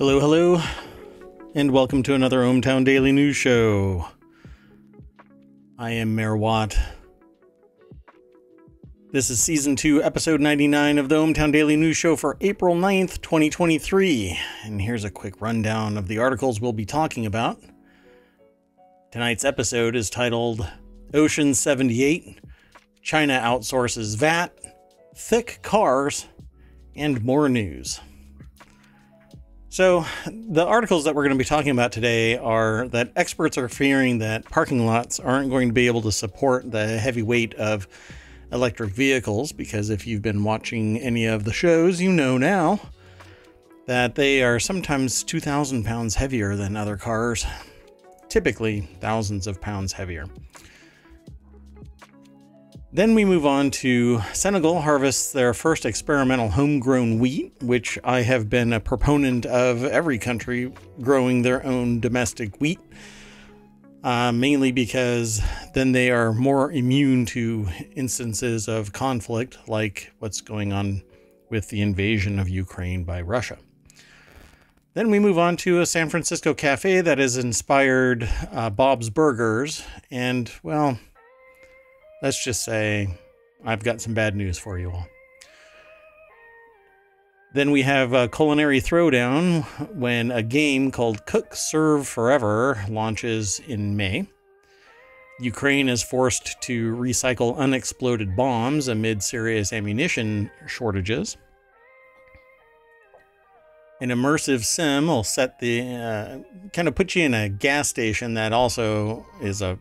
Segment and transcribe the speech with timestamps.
[0.00, 0.62] Hello, hello,
[1.54, 4.08] and welcome to another ohmTown Daily News Show.
[5.78, 6.74] I am Mayor Watt.
[9.12, 13.20] This is season 2, episode 99 of the ohmTown Daily News Show for April 9th,
[13.20, 14.38] 2023.
[14.64, 17.60] And here's a quick rundown of the articles we'll be talking about.
[19.12, 20.66] Tonight's episode is titled
[21.12, 22.40] Ocean 78
[23.02, 24.58] China outsources VAT,
[25.14, 26.26] thick cars,
[26.96, 28.00] and more news.
[29.72, 33.68] So, the articles that we're going to be talking about today are that experts are
[33.68, 37.86] fearing that parking lots aren't going to be able to support the heavy weight of
[38.50, 42.80] electric vehicles because if you've been watching any of the shows, you know now
[43.86, 47.46] that they are sometimes 2,000 pounds heavier than other cars,
[48.28, 50.26] typically thousands of pounds heavier.
[52.92, 58.50] Then we move on to Senegal harvests their first experimental homegrown wheat, which I have
[58.50, 62.80] been a proponent of every country growing their own domestic wheat,
[64.02, 65.40] uh, mainly because
[65.72, 71.00] then they are more immune to instances of conflict like what's going on
[71.48, 73.58] with the invasion of Ukraine by Russia.
[74.94, 79.84] Then we move on to a San Francisco cafe that has inspired uh, Bob's Burgers,
[80.10, 80.98] and well,
[82.22, 83.18] let's just say
[83.64, 85.06] I've got some bad news for you all.
[87.52, 93.96] Then we have a culinary throwdown when a game called Cook Serve Forever launches in
[93.96, 94.28] May.
[95.40, 101.38] Ukraine is forced to recycle unexploded bombs amid serious ammunition shortages.
[104.00, 106.38] An immersive sim will set the uh,
[106.72, 109.78] kind of put you in a gas station that also is a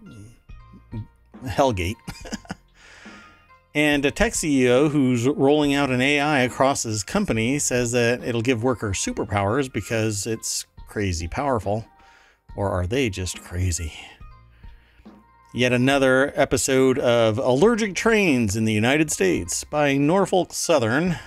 [1.44, 1.96] Hellgate.
[3.76, 8.42] and a tech CEO who's rolling out an AI across his company says that it'll
[8.42, 11.86] give workers superpowers because it's crazy powerful.
[12.56, 13.94] Or are they just crazy?
[15.54, 21.18] Yet another episode of Allergic Trains in the United States by Norfolk Southern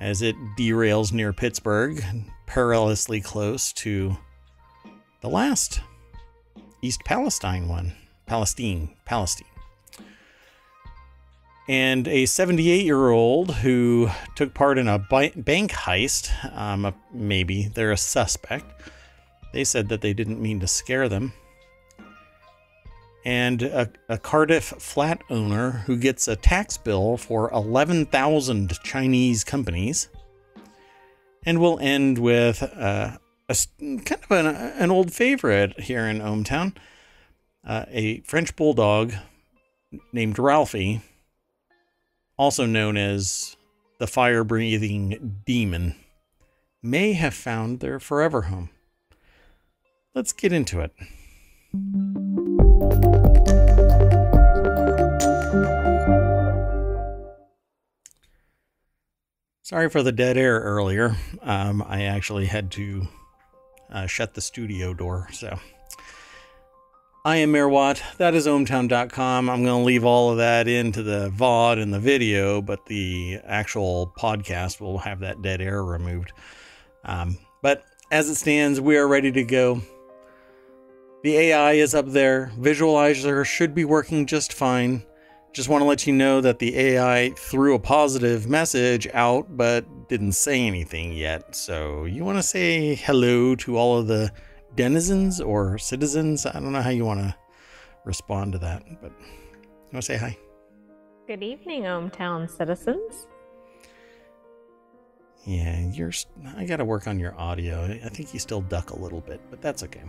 [0.00, 2.02] as it derails near Pittsburgh,
[2.46, 4.16] perilously close to
[5.20, 5.80] the last
[6.82, 7.92] East Palestine one.
[8.28, 9.48] Palestine, Palestine.
[11.68, 17.92] And a 78 year old who took part in a bank heist, um, maybe they're
[17.92, 18.64] a suspect.
[19.52, 21.32] They said that they didn't mean to scare them.
[23.24, 30.08] And a, a Cardiff flat owner who gets a tax bill for 11,000 Chinese companies.
[31.44, 33.18] And we'll end with uh,
[33.48, 36.74] a, kind of an, an old favorite here in ohmTown
[37.68, 39.12] a French bulldog
[40.12, 41.02] named Ralphie,
[42.36, 43.56] also known as
[43.98, 45.94] the fire breathing demon,
[46.82, 48.70] may have found their forever home.
[50.14, 50.92] Let's get into it.
[59.62, 61.14] Sorry for the dead air earlier.
[61.42, 63.06] Um, I actually had to
[63.92, 65.58] uh, shut the studio door, so.
[67.28, 68.02] I am Mayor Watt.
[68.16, 69.50] That is ohmtown.com.
[69.50, 73.38] I'm going to leave all of that into the VOD and the video, but the
[73.44, 76.32] actual podcast will have that dead air removed.
[77.04, 79.82] Um, but as it stands, we are ready to go.
[81.22, 82.50] The AI is up there.
[82.58, 85.04] Visualizer should be working just fine.
[85.52, 89.84] Just want to let you know that the AI threw a positive message out, but
[90.08, 91.54] didn't say anything yet.
[91.54, 94.32] So you want to say hello to all of the
[94.74, 96.46] denizens or citizens.
[96.46, 97.34] I don't know how you want to
[98.04, 100.36] respond to that, but you want to say hi?
[101.26, 103.26] Good evening, ohmTown citizens.
[105.44, 106.12] Yeah, you're.
[106.56, 107.84] I got to work on your audio.
[107.84, 110.02] I think you still duck a little bit, but that's okay.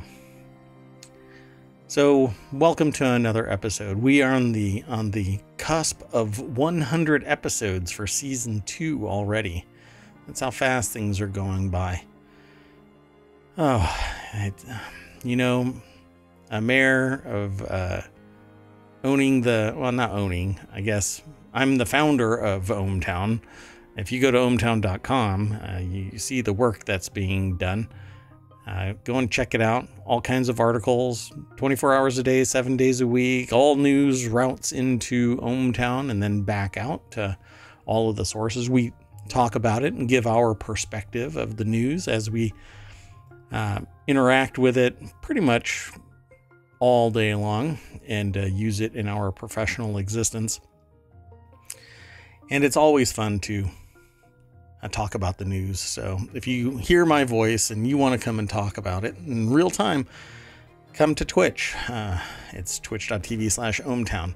[1.88, 3.98] So, welcome to another episode.
[3.98, 9.66] We are on the on the cusp of 100 episodes for season 2 already.
[10.28, 12.04] That's how fast things are going by.
[13.62, 13.94] Oh,
[15.26, 15.74] you know,
[16.50, 18.02] a mayor of uh,
[19.04, 21.22] owning the, well, not owning, I guess.
[21.54, 23.42] I'm the founder of ohmTown.
[23.98, 27.90] If you go to ohmtown.com, uh, you see the work that's being done.
[28.66, 29.90] Uh, go and check it out.
[30.06, 33.52] All kinds of articles, 24 hours a day, seven days a week.
[33.52, 37.38] All news routes into ohmTown and then back out to
[37.86, 38.70] all of the sources.
[38.70, 38.94] We
[39.28, 42.54] talk about it and give our perspective of the news as we
[43.52, 45.92] uh, interact with it pretty much
[46.80, 50.60] all day long and uh, use it in our professional existence.
[52.50, 53.68] And it's always fun to
[54.82, 55.80] uh, talk about the news.
[55.80, 59.16] So if you hear my voice and you want to come and talk about it
[59.26, 60.08] in real time,
[60.94, 61.76] come to Twitch.
[61.88, 62.20] Uh,
[62.54, 64.34] it's twitch.tv slash ohmtown.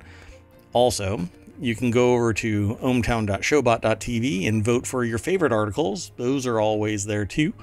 [0.74, 1.28] Also,
[1.60, 6.12] you can go over to ohmtown.showbot.tv and vote for your favorite articles.
[6.18, 7.54] Those are always there too.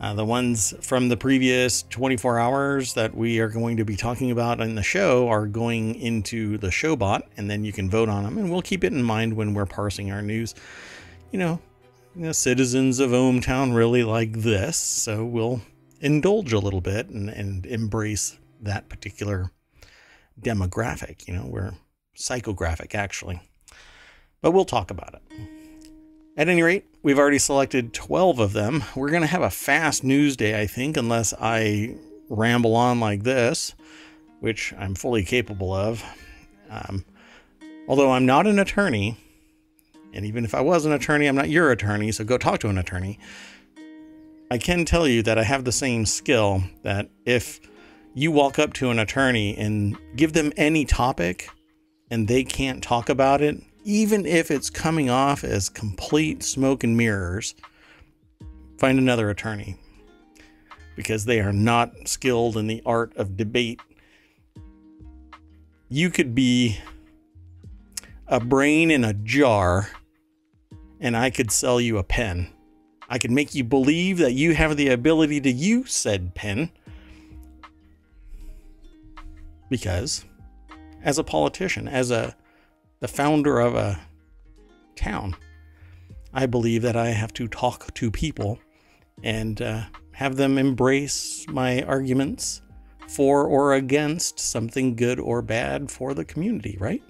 [0.00, 4.30] Uh, the ones from the previous 24 hours that we are going to be talking
[4.30, 8.08] about in the show are going into the show bot, and then you can vote
[8.08, 8.38] on them.
[8.38, 10.54] And we'll keep it in mind when we're parsing our news.
[11.32, 11.60] You know,
[12.16, 15.60] you know citizens of ohmtown really like this, so we'll
[16.00, 19.50] indulge a little bit and, and embrace that particular
[20.40, 21.28] demographic.
[21.28, 21.74] You know, we're
[22.16, 23.42] psychographic actually.
[24.40, 25.59] But we'll talk about it.
[26.36, 28.84] At any rate, we've already selected 12 of them.
[28.94, 31.96] We're going to have a fast news day, I think, unless I
[32.28, 33.74] ramble on like this,
[34.38, 36.04] which I'm fully capable of.
[36.70, 37.04] Um,
[37.88, 39.18] although I'm not an attorney,
[40.14, 42.68] and even if I was an attorney, I'm not your attorney, so go talk to
[42.68, 43.18] an attorney.
[44.50, 47.60] I can tell you that I have the same skill that if
[48.14, 51.48] you walk up to an attorney and give them any topic
[52.10, 56.96] and they can't talk about it, even if it's coming off as complete smoke and
[56.96, 57.54] mirrors,
[58.78, 59.76] find another attorney
[60.96, 63.80] because they are not skilled in the art of debate.
[65.88, 66.78] You could be
[68.28, 69.90] a brain in a jar,
[71.00, 72.48] and I could sell you a pen.
[73.08, 76.70] I could make you believe that you have the ability to use said pen
[79.70, 80.24] because
[81.02, 82.36] as a politician, as a
[83.00, 84.00] the founder of a
[84.94, 85.36] town,
[86.32, 88.58] I believe that I have to talk to people
[89.22, 92.62] and uh, have them embrace my arguments
[93.08, 97.02] for or against something good or bad for the community, right?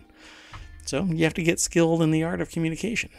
[0.87, 3.11] So you have to get skilled in the art of communication.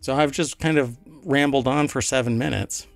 [0.00, 2.86] So I've just kind of rambled on for seven minutes.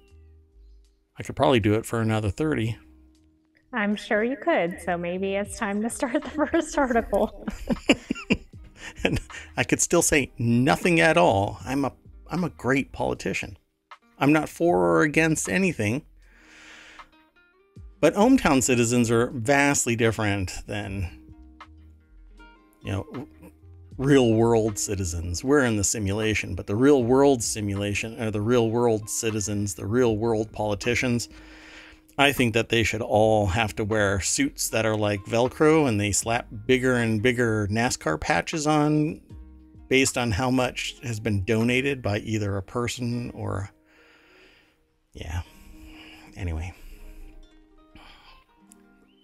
[1.18, 2.78] I could probably do it for another 30.
[3.74, 4.80] I'm sure you could.
[4.84, 7.46] So maybe it's time to start the first article.
[9.04, 9.20] and
[9.56, 11.58] I could still say nothing at all.
[11.64, 11.92] I'm a
[12.30, 13.58] I'm a great politician.
[14.18, 16.02] I'm not for or against anything.
[18.00, 21.20] But ohmTown citizens are vastly different than
[22.82, 23.28] you know
[23.96, 25.42] real world citizens.
[25.42, 29.86] We're in the simulation, but the real world simulation are the real world citizens, the
[29.86, 31.28] real world politicians
[32.16, 36.00] I think that they should all have to wear suits that are like Velcro and
[36.00, 39.20] they slap bigger and bigger NASCAR patches on
[39.88, 43.70] based on how much has been donated by either a person or.
[45.12, 45.42] Yeah.
[46.36, 46.72] Anyway.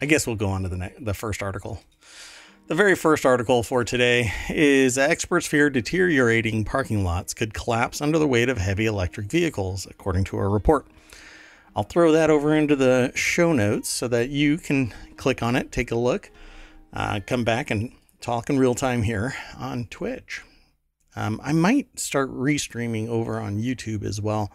[0.03, 1.81] I guess we'll go on to the, ne- the first article.
[2.67, 8.19] The very first article for today is experts fear deteriorating parking lots could collapse under
[8.19, 10.87] the weight of heavy electric vehicles, according to a report.
[11.81, 15.73] I'll throw that over into the show notes so that you can click on it,
[15.73, 16.31] take a look,
[16.93, 17.91] uh, come back and
[18.21, 20.43] talk in real time here on Twitch.
[21.17, 24.53] Um, I might start restreaming over on YouTube as well.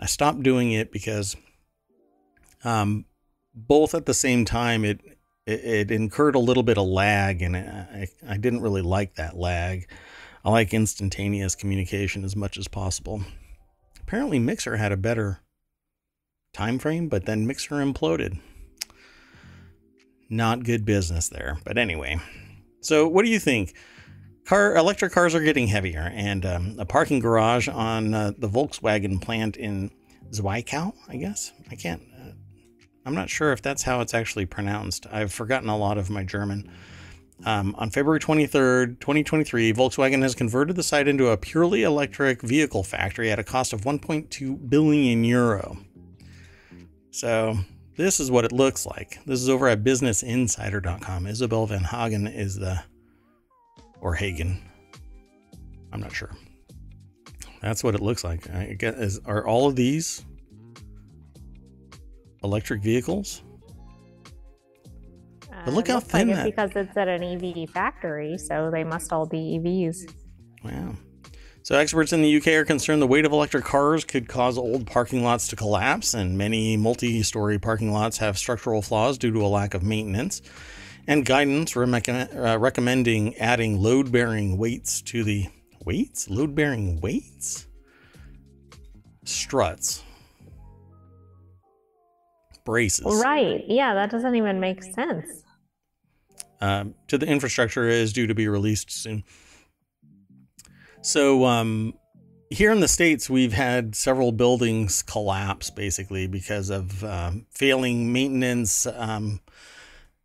[0.00, 1.36] I stopped doing it because
[2.64, 3.04] um,
[3.54, 5.00] both at the same time it,
[5.46, 9.36] it, it incurred a little bit of lag, and I, I didn't really like that
[9.36, 9.88] lag.
[10.44, 13.22] I like instantaneous communication as much as possible.
[14.00, 15.38] Apparently, Mixer had a better
[16.52, 18.38] time frame, but then Mixer imploded.
[20.28, 21.58] Not good business there.
[21.64, 22.18] But anyway,
[22.80, 23.74] so what do you think?
[24.44, 29.20] Car electric cars are getting heavier, and um, a parking garage on uh, the Volkswagen
[29.22, 29.90] plant in
[30.30, 31.52] Zwickau, I guess.
[31.70, 32.02] I can't.
[32.18, 32.32] Uh,
[33.06, 35.06] I'm not sure if that's how it's actually pronounced.
[35.12, 36.70] I've forgotten a lot of my German.
[37.44, 42.84] Um, on February 23rd, 2023, Volkswagen has converted the site into a purely electric vehicle
[42.84, 45.78] factory at a cost of 1.2 billion euro.
[47.12, 47.56] So
[47.96, 49.18] this is what it looks like.
[49.26, 51.26] This is over at businessinsider.com.
[51.26, 52.82] Isabel Van Hagen is the,
[54.00, 54.60] or Hagen.
[55.92, 56.30] I'm not sure.
[57.60, 58.50] That's what it looks like.
[58.50, 60.24] I guess, is, are all of these
[62.42, 63.42] electric vehicles?
[65.64, 68.70] But look Uh, how like thin it's that- because it's at an EV factory, so
[68.72, 70.10] they must all be EVs.
[70.64, 70.94] Wow.
[71.64, 74.84] So experts in the UK are concerned the weight of electric cars could cause old
[74.84, 79.46] parking lots to collapse, and many multi-story parking lots have structural flaws due to a
[79.46, 80.42] lack of maintenance.
[81.06, 85.46] And guidance uh, recommending adding load-bearing weights to the
[85.84, 87.66] weights, load-bearing weights,
[89.24, 90.02] struts,
[92.64, 93.64] braces Right.
[93.68, 95.44] Yeah, that doesn't even make sense.
[96.60, 99.22] um, to the infrastructure is due to be released soon.
[101.04, 101.94] So, um,
[102.48, 108.86] here in the states, we've had several buildings collapse basically because of um, failing maintenance,
[108.86, 109.40] um,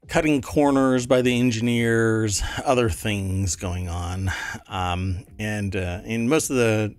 [0.08, 4.30] cutting corners by the engineers, other things going on,
[4.68, 6.94] um, and uh, in most of the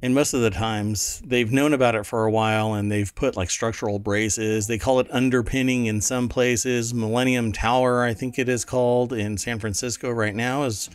[0.00, 3.36] and most of the times they've known about it for a while and they've put
[3.36, 4.68] like structural braces.
[4.68, 6.94] They call it underpinning in some places.
[6.94, 10.88] Millennium Tower, I think it is called in San Francisco right now, is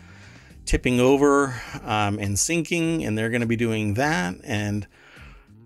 [0.66, 4.36] tipping over um, and sinking, and they're going to be doing that.
[4.44, 4.88] And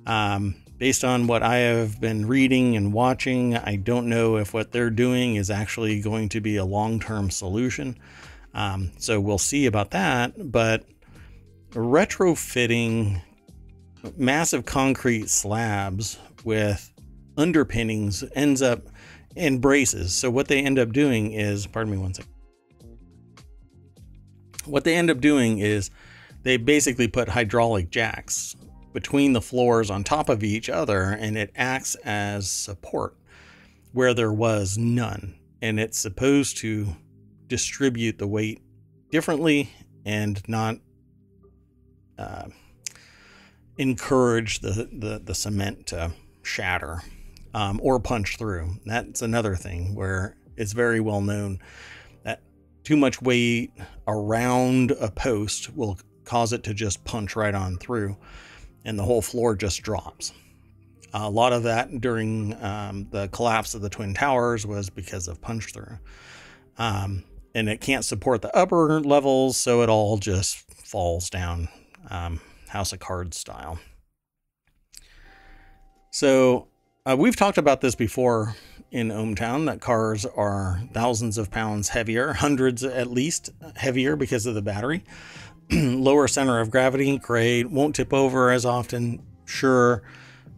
[0.05, 4.71] um, based on what I have been reading and watching, I don't know if what
[4.71, 7.97] they're doing is actually going to be a long term solution.
[8.53, 10.51] Um, so we'll see about that.
[10.51, 10.85] But
[11.71, 13.21] retrofitting
[14.15, 16.91] massive concrete slabs with
[17.37, 18.87] underpinnings ends up
[19.35, 20.13] in braces.
[20.13, 22.31] So what they end up doing is, pardon me one second.
[24.67, 25.89] What they end up doing is
[26.43, 28.55] they basically put hydraulic jacks
[28.93, 33.15] between the floors on top of each other and it acts as support
[33.93, 35.35] where there was none.
[35.61, 36.95] And it's supposed to
[37.47, 38.61] distribute the weight
[39.11, 39.69] differently
[40.05, 40.77] and not
[42.17, 42.45] uh,
[43.77, 46.11] encourage the, the, the cement to
[46.43, 47.01] shatter
[47.53, 48.77] um, or punch through.
[48.85, 51.59] That's another thing where it's very well known
[52.87, 53.73] too much weight
[54.07, 58.15] around a post will cause it to just punch right on through
[58.85, 60.31] and the whole floor just drops.
[61.13, 65.41] A lot of that during um, the collapse of the Twin Towers was because of
[65.41, 65.99] punch through.
[66.77, 71.67] Um, and it can't support the upper levels, so it all just falls down.
[72.09, 72.39] Um,
[72.69, 73.79] House of Cards style.
[76.11, 76.69] So
[77.05, 78.55] uh, we've talked about this before
[78.91, 84.55] in ohmTown that cars are thousands of pounds heavier, hundreds at least heavier because of
[84.55, 85.03] the battery.
[85.71, 87.69] Lower center of gravity, great.
[87.69, 90.03] Won't tip over as often, sure.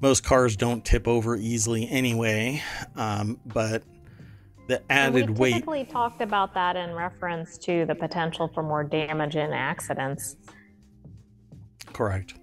[0.01, 2.61] Most cars don't tip over easily anyway,
[2.95, 3.83] um, but
[4.67, 5.53] the added we weight.
[5.53, 10.37] We typically talked about that in reference to the potential for more damage in accidents.
[11.91, 12.35] Correct.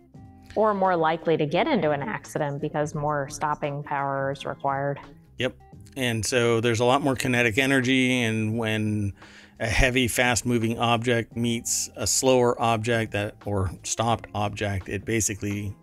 [0.56, 4.98] Or more likely to get into an accident because more stopping power is required.
[5.38, 5.56] Yep.
[5.96, 8.22] And so there's a lot more kinetic energy.
[8.22, 9.14] And when
[9.58, 15.74] a heavy, fast moving object meets a slower object that or stopped object, it basically,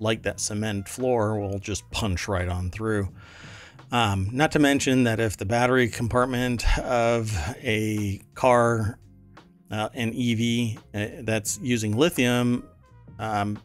[0.00, 3.12] like that cement floor, will just punch right on through.
[3.92, 7.30] Um, not to mention that if the battery compartment of
[7.62, 8.98] a car,
[9.70, 12.66] uh, an EV uh, that's using lithium,
[13.18, 13.58] um,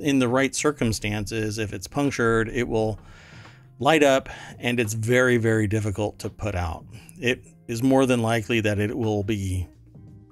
[0.00, 2.98] in the right circumstances, if it's punctured, it will
[3.78, 4.28] light up
[4.58, 6.84] and it's very, very difficult to put out.
[7.18, 9.66] It is more than likely that it will be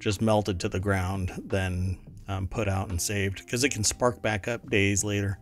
[0.00, 1.98] just melted to the ground than
[2.28, 5.38] um, put out and saved because it can spark back up days later.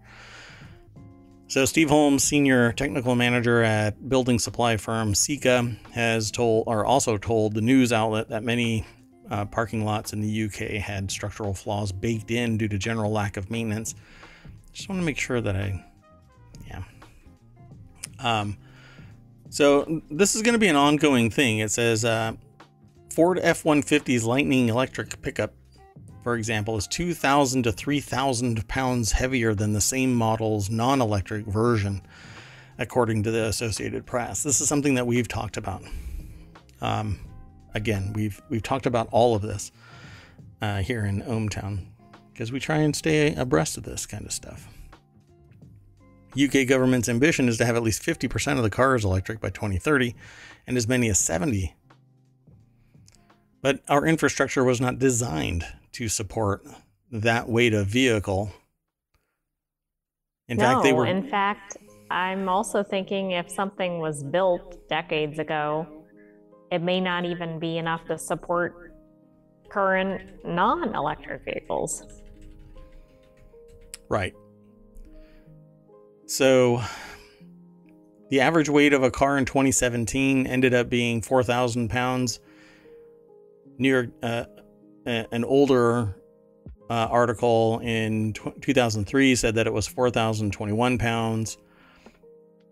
[1.49, 7.19] So, Steve Holmes, senior technical manager at building supply firm Sika, has told, or also
[7.19, 8.87] told the news outlet that many
[9.31, 13.37] uh, parking lots in the UK had structural flaws baked in due to general lack
[13.37, 13.95] of maintenance.
[14.73, 15.85] Just want to make sure that I.
[18.23, 18.57] Um,
[19.51, 21.59] so this is going to be an ongoing thing.
[21.59, 22.33] It says uh,
[23.11, 25.53] Ford F-150's Lightning electric pickup,
[26.23, 32.01] for example, is 2,000 to 3,000 pounds heavier than the same model's non-electric version,
[32.79, 34.43] according to the Associated Press.
[34.43, 35.83] This is something that we've talked about.
[36.81, 37.21] Um,
[37.75, 39.71] again, we've we've talked about all of this
[40.63, 41.87] uh, here in ohmTown
[42.33, 44.72] because we try and stay abreast of this kind of stuff.
[46.37, 50.15] UK government's ambition is to have at least 50% of the cars electric by 2030
[50.67, 51.75] and as many as 70.
[53.61, 56.67] But our infrastructure was not designed to support
[57.11, 58.53] that weight of vehicle.
[60.49, 61.77] In no, fact, they were In fact,
[62.11, 65.87] I'm also thinking if something was built decades ago
[66.73, 68.95] it may not even be enough to support
[69.69, 72.23] current non electric vehicles.
[74.09, 74.35] Right.
[76.33, 76.83] So
[78.31, 82.41] the average weight of a car in 2017 ended up being 4,000 pounds.
[83.77, 84.45] Near uh,
[85.05, 86.17] an older
[86.89, 91.59] uh, article in 2003 said that it was 4,021 pounds.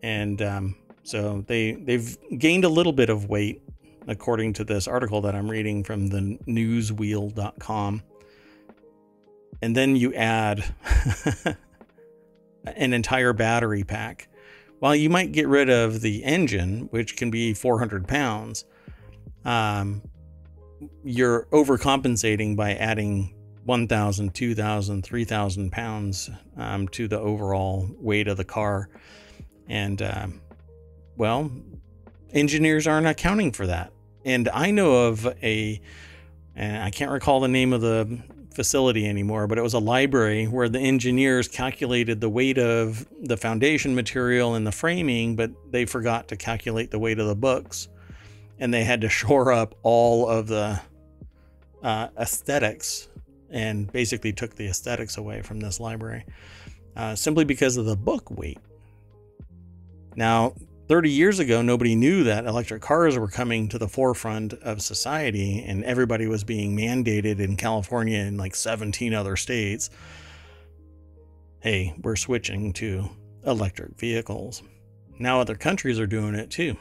[0.02, 3.60] And um, so they, they've gained a little bit of weight
[4.08, 8.02] according to this article that I'm reading from the newswheel.com.
[9.60, 10.64] And then you add
[12.64, 14.28] an entire battery pack.
[14.78, 18.64] While you might get rid of the engine, which can be 400 pounds,
[19.44, 20.02] um,
[21.04, 28.44] you're overcompensating by adding 1,000, 2,000, 3,000 pounds um, to the overall weight of the
[28.44, 28.88] car.
[29.68, 30.40] And, um,
[31.16, 31.50] well,
[32.32, 33.92] engineers aren't accounting for that.
[34.24, 35.80] And I know of a,
[36.56, 40.46] and I can't recall the name of the facility anymore, but it was a library
[40.46, 45.84] where the engineers calculated the weight of the foundation material and the framing, but they
[45.84, 47.88] forgot to calculate the weight of the books.
[48.58, 50.80] And they had to shore up all of the
[51.82, 53.08] uh, aesthetics
[53.50, 56.24] and basically took the aesthetics away from this library
[56.96, 58.58] uh, simply because of the book weight.
[60.16, 60.54] Now,
[60.90, 65.64] 30 years ago, nobody knew that electric cars were coming to the forefront of society,
[65.64, 69.88] and everybody was being mandated in California and like 17 other states.
[71.60, 73.08] Hey, we're switching to
[73.46, 74.64] electric vehicles.
[75.16, 76.76] Now, other countries are doing it too.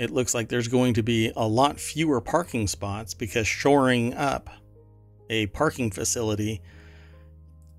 [0.00, 4.50] It looks like there's going to be a lot fewer parking spots because shoring up
[5.30, 6.62] a parking facility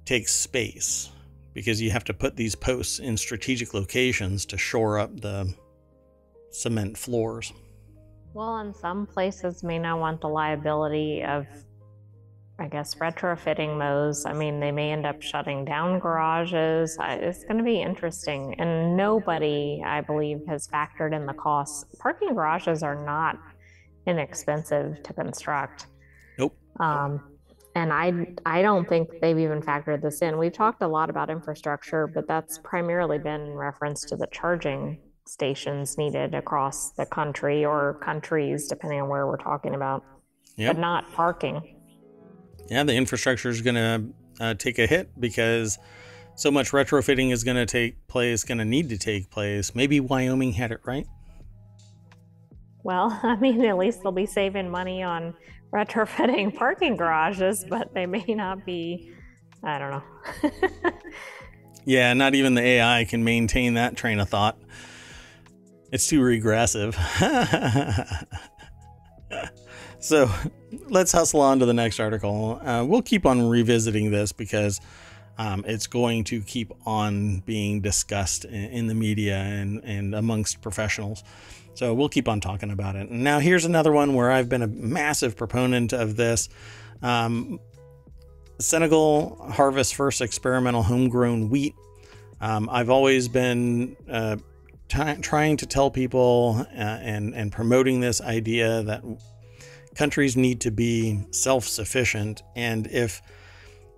[0.06, 1.10] takes space
[1.54, 5.54] because you have to put these posts in strategic locations to shore up the
[6.52, 7.54] cement floors.
[8.34, 11.46] Well, and some places may not want the liability of,
[12.60, 14.26] I guess, retrofitting those.
[14.26, 16.98] I mean, they may end up shutting down garages.
[17.00, 18.56] It's going to be interesting.
[18.60, 21.86] And nobody, I believe, has factored in the costs.
[22.00, 23.38] Parking garages are not
[24.08, 25.88] inexpensive to construct.
[26.40, 26.58] Nope.
[26.80, 27.33] Um,
[27.76, 30.38] and I I don't think they've even factored this in.
[30.38, 35.00] We've talked a lot about infrastructure, but that's primarily been in reference to the charging
[35.26, 40.04] stations needed across the country or countries, depending on where we're talking about,
[40.56, 40.76] yep.
[40.76, 41.78] but not parking.
[42.70, 44.04] Yeah, the infrastructure is going to
[44.40, 45.78] uh, take a hit because
[46.36, 49.76] so much retrofitting is going to take place, going to need to take place.
[49.76, 51.08] Maybe Wyoming had it right.
[52.84, 55.34] Well, I mean, at least they'll be saving money on
[55.74, 59.12] retrofitting parking garages, but they may not be,
[59.64, 60.04] I don't know.
[61.86, 64.58] yeah, not even the AI can maintain that train of thought.
[65.92, 66.96] It's too regressive.
[70.00, 70.30] so
[70.90, 72.60] let's hustle on to the next article.
[72.64, 74.80] Uh, we'll keep on revisiting this because
[75.38, 80.62] um, it's going to keep on being discussed in, in the media and, and amongst
[80.62, 81.24] professionals.
[81.76, 83.10] So we'll keep on talking about it.
[83.10, 86.50] Now, here's another one where I've been a massive proponent of this.
[87.02, 87.60] Um,
[88.60, 91.74] Senegal harvest first experimental homegrown wheat.
[92.40, 94.38] Um, I've always been uh,
[94.88, 99.04] t- trying to tell people uh, and and promoting this idea that
[99.96, 103.22] countries need to be self-sufficient, and if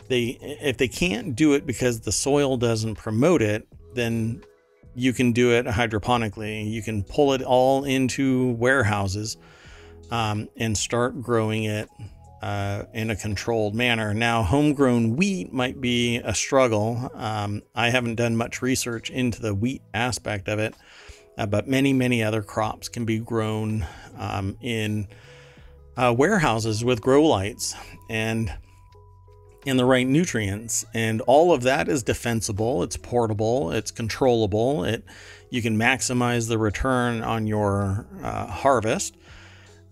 [0.07, 4.41] they if they can't do it because the soil doesn't promote it, then
[4.95, 6.69] you can do it hydroponically.
[6.71, 9.38] You can pull it all into warehouses
[10.10, 11.89] um, and start growing it
[12.41, 14.13] uh, in a controlled manner.
[14.13, 17.12] Now, homegrown wheat might be a struggle.
[17.13, 20.75] Um, I haven't done much research into the wheat aspect of it,
[21.38, 23.86] uh, but many, many other crops can be grown
[24.17, 25.08] um, in
[25.97, 27.75] uh, warehouses with grow lights.
[28.10, 28.53] And
[29.65, 30.86] and the right nutrients.
[30.93, 34.84] And all of that is defensible, it's portable, it's controllable.
[34.84, 35.04] It
[35.49, 39.15] you can maximize the return on your uh, harvest.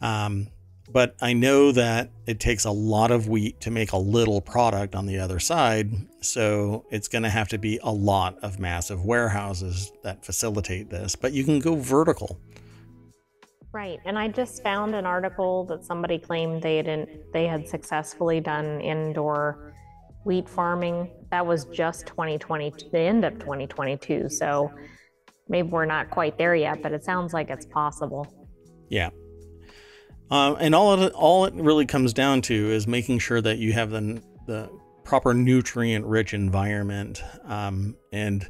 [0.01, 0.47] Um,
[0.91, 4.93] but I know that it takes a lot of wheat to make a little product
[4.93, 5.91] on the other side.
[6.21, 11.15] So it's going to have to be a lot of massive warehouses that facilitate this.
[11.15, 12.39] But you can go vertical.
[13.73, 13.99] Right.
[14.05, 18.79] And I just found an article that somebody claimed they had they had successfully done
[18.79, 19.73] indoor
[20.25, 21.09] wheat farming.
[21.31, 24.29] That was just 2020, the end of 2022.
[24.29, 24.71] So
[25.49, 28.27] maybe we're not quite there yet, but it sounds like it's possible.
[28.89, 29.09] Yeah.
[30.29, 33.73] Um, and all it, all it really comes down to is making sure that you
[33.73, 34.69] have the the
[35.03, 37.23] proper nutrient rich environment.
[37.45, 38.47] Um, and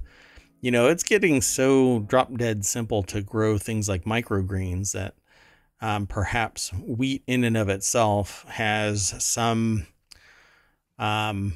[0.64, 5.14] you know, it's getting so drop dead simple to grow things like microgreens that
[5.82, 9.86] um, perhaps wheat in and of itself has some
[10.98, 11.56] um,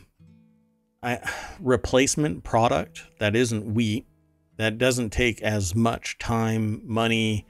[1.01, 1.19] I,
[1.61, 4.05] replacement product that isn't wheat
[4.57, 7.45] that doesn't take as much time, money,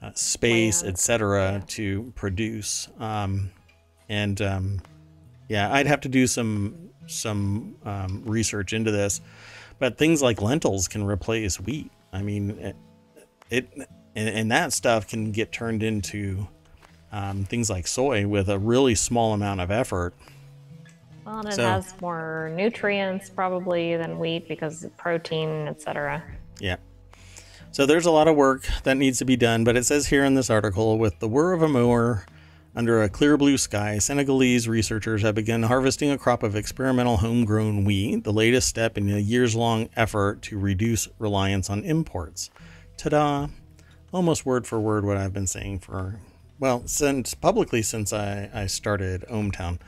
[0.00, 1.64] uh, space, etc., yeah.
[1.66, 2.86] to produce.
[3.00, 3.50] Um,
[4.08, 4.80] and um,
[5.48, 9.20] yeah, I'd have to do some some um, research into this
[9.78, 11.90] but things like lentils can replace wheat.
[12.12, 12.76] I mean, it,
[13.50, 16.48] it and, and that stuff can get turned into
[17.12, 20.14] um, things like soy with a really small amount of effort.
[21.24, 26.22] Well, and it so, has more nutrients probably than wheat because of protein, etc.
[26.60, 26.76] Yeah.
[27.72, 30.24] So there's a lot of work that needs to be done, but it says here
[30.24, 32.24] in this article with the whir of a mower,
[32.76, 37.84] Under a clear blue sky, Senegalese researchers have begun harvesting a crop of experimental homegrown
[37.84, 42.50] wheat, the latest step in a years long effort to reduce reliance on imports.
[42.98, 43.46] Ta da!
[44.12, 46.20] Almost word for word what I've been saying for,
[46.60, 49.78] well, since publicly since I, I started ohmTown.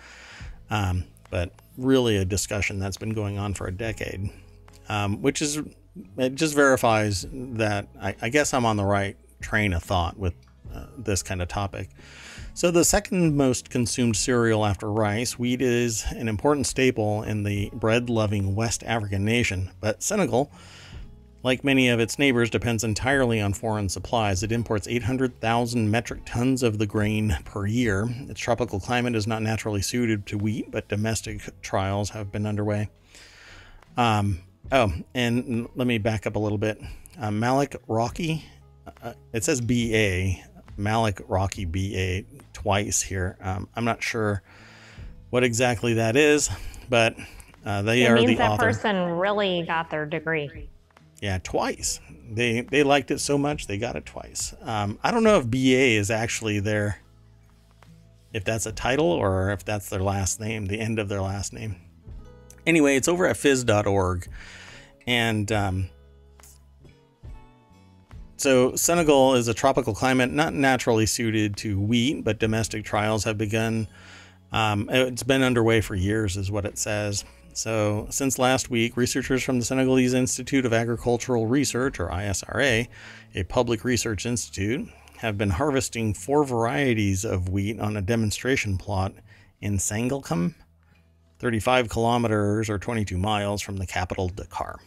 [0.70, 4.30] Um, but really a discussion that's been going on for a decade,
[4.88, 5.60] um, which is,
[6.16, 10.32] it just verifies that I, I guess I'm on the right train of thought with
[10.74, 11.90] uh, this kind of topic.
[12.58, 17.70] So, the second most consumed cereal after rice, wheat is an important staple in the
[17.72, 19.70] bread loving West African nation.
[19.80, 20.50] But Senegal,
[21.44, 24.42] like many of its neighbors, depends entirely on foreign supplies.
[24.42, 28.08] It imports 800,000 metric tons of the grain per year.
[28.28, 32.90] Its tropical climate is not naturally suited to wheat, but domestic trials have been underway.
[33.96, 34.40] Um,
[34.72, 36.82] oh, and let me back up a little bit.
[37.20, 38.42] Uh, Malick Rokhy,
[39.00, 40.42] uh, it says BA.
[40.76, 42.24] Malick Rokhy BA
[42.62, 43.36] twice here.
[43.40, 44.42] Um, I'm not sure
[45.30, 46.50] what exactly that is,
[46.88, 47.14] but
[47.64, 48.66] uh, they it are means the that author.
[48.66, 50.68] person really got their degree.
[51.20, 52.00] Yeah, twice.
[52.30, 54.54] They they liked it so much they got it twice.
[54.62, 57.00] Um, I don't know if BA is actually their,
[58.32, 61.52] if that's a title or if that's their last name, the end of their last
[61.52, 61.76] name.
[62.66, 64.28] Anyway, it's over at phys.org,
[65.06, 65.90] and um,
[68.38, 73.36] so Senegal is a tropical climate not naturally suited to wheat, but domestic trials have
[73.36, 73.88] begun.
[74.52, 77.24] Um, it's been underway for years, is what it says.
[77.52, 82.86] So, since last week, researchers from the Senegalese Institute of Agricultural Research, or ISRA,
[83.34, 89.12] a public research institute, have been harvesting four varieties of wheat on a demonstration plot
[89.60, 90.54] in Sangalkam,
[91.40, 94.78] 35 kilometers or 22 miles from the capital, Dakar.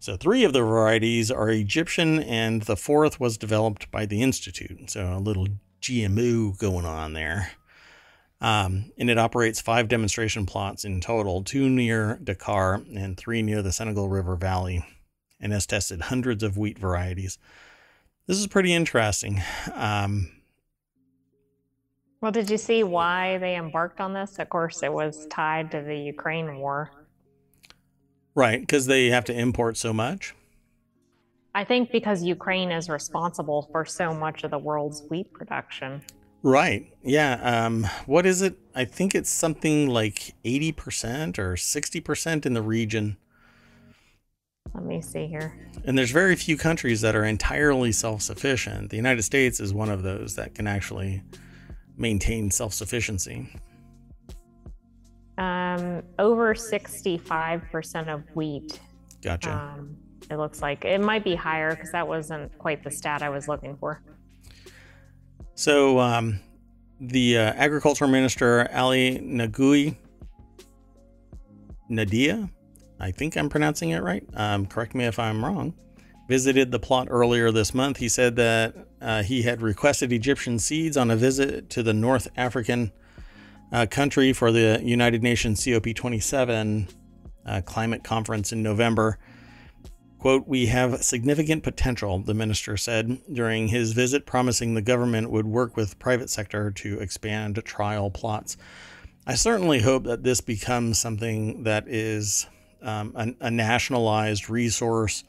[0.00, 4.90] So, three of the varieties are Egyptian, and the fourth was developed by the Institute.
[4.90, 5.46] So, a little
[5.82, 7.50] GMO going on there.
[8.40, 13.60] Um, and it operates five demonstration plots in total two near Dakar and three near
[13.60, 14.82] the Senegal River Valley,
[15.38, 17.38] and has tested hundreds of wheat varieties.
[18.26, 19.42] This is pretty interesting.
[19.74, 20.30] Um,
[22.22, 24.38] Well, did you see why they embarked on this?
[24.38, 26.90] Of course, it was tied to the Ukraine war.
[28.40, 30.34] Right, because they have to import so much.
[31.54, 36.00] I think because Ukraine is responsible for so much of the world's wheat production.
[36.42, 36.90] Right.
[37.02, 37.34] Yeah.
[37.42, 38.56] Um, what is it?
[38.74, 43.18] I think it's something like 80% or 60% in the region.
[44.74, 45.52] Let me see here.
[45.84, 48.90] And there's very few countries that are entirely self sufficient.
[48.90, 51.22] The United States is one of those that can actually
[51.96, 53.48] maintain self sufficiency.
[55.40, 58.78] Um, over 65% of wheat.
[59.22, 59.50] Gotcha.
[59.50, 59.96] Um,
[60.30, 63.48] it looks like it might be higher because that wasn't quite the stat I was
[63.48, 64.02] looking for.
[65.54, 66.40] So, um,
[67.00, 69.96] the uh, agriculture minister, Ali Nagui
[71.88, 72.50] Nadia,
[73.00, 74.24] I think I'm pronouncing it right.
[74.34, 75.72] Um, correct me if I'm wrong.
[76.28, 77.96] Visited the plot earlier this month.
[77.96, 82.28] He said that uh, he had requested Egyptian seeds on a visit to the North
[82.36, 82.92] African
[83.72, 86.88] uh, country for the United Nations COP27
[87.46, 89.18] uh, climate conference in November.
[90.18, 95.46] Quote, we have significant potential, the minister said during his visit, promising the government would
[95.46, 98.58] work with private sector to expand trial plots.
[99.26, 102.46] I certainly hope that this becomes something that is
[102.82, 105.24] um, a, a nationalized resource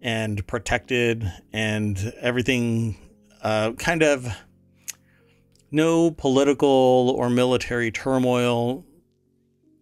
[0.00, 2.96] and protected and everything
[3.42, 4.28] uh, kind of
[5.70, 8.84] no political or military turmoil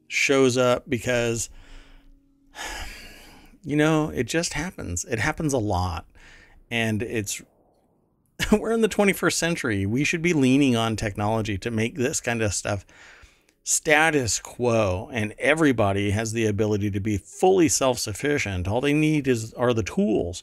[0.08, 1.50] shows up because
[3.64, 5.04] you know, it just happens.
[5.04, 6.06] It happens a lot.
[6.70, 7.42] And it's,
[8.52, 9.86] we're in the 21st century.
[9.86, 12.84] We should be leaning on technology to make this kind of stuff
[13.62, 15.08] status quo.
[15.12, 18.68] And everybody has the ability to be fully self sufficient.
[18.68, 20.42] All they need is are the tools.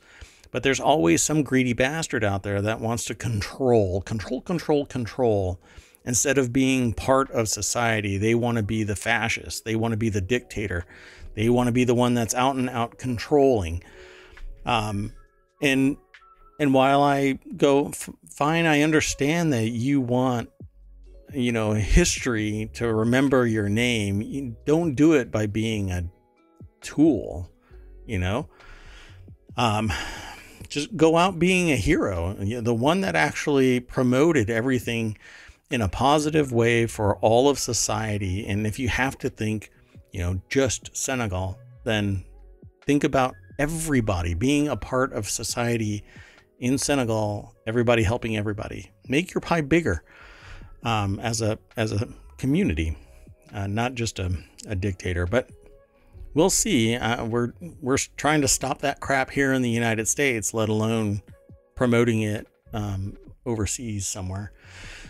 [0.51, 5.59] But there's always some greedy bastard out there that wants to control, control, control, control.
[6.03, 9.65] Instead of being part of society, they want to be the fascist.
[9.65, 10.85] They want to be the dictator.
[11.35, 13.83] They want to be the one that's out and out controlling.
[14.65, 15.13] Um,
[15.61, 15.97] and
[16.59, 17.91] and while I go
[18.29, 20.49] fine, I understand that you want
[21.33, 24.21] you know history to remember your name.
[24.21, 26.03] You don't do it by being a
[26.81, 27.49] tool.
[28.05, 28.49] You know,
[29.55, 29.93] um,
[30.71, 32.33] just go out being a hero.
[32.33, 35.17] The one that actually promoted everything
[35.69, 38.47] in a positive way for all of society.
[38.47, 39.71] And if you have to think
[40.13, 42.25] you know, just Senegal, then
[42.85, 46.03] think about everybody being a part of society
[46.59, 48.91] in Senegal, everybody helping everybody.
[49.07, 50.03] Make your pie bigger.
[50.83, 52.07] um, as a as a
[52.37, 52.97] community,
[53.53, 54.31] uh, not just a,
[54.67, 55.25] a dictator.
[55.25, 55.49] But
[56.33, 56.95] we'll see.
[56.95, 61.21] Uh, we're we're trying to stop that crap here in the United States, let alone
[61.75, 64.51] promoting it um, overseas somewhere.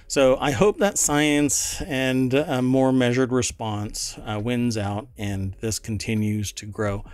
[0.08, 5.80] So I hope that science and a more measured response uh, wins out, and this
[5.80, 7.06] continues to grow.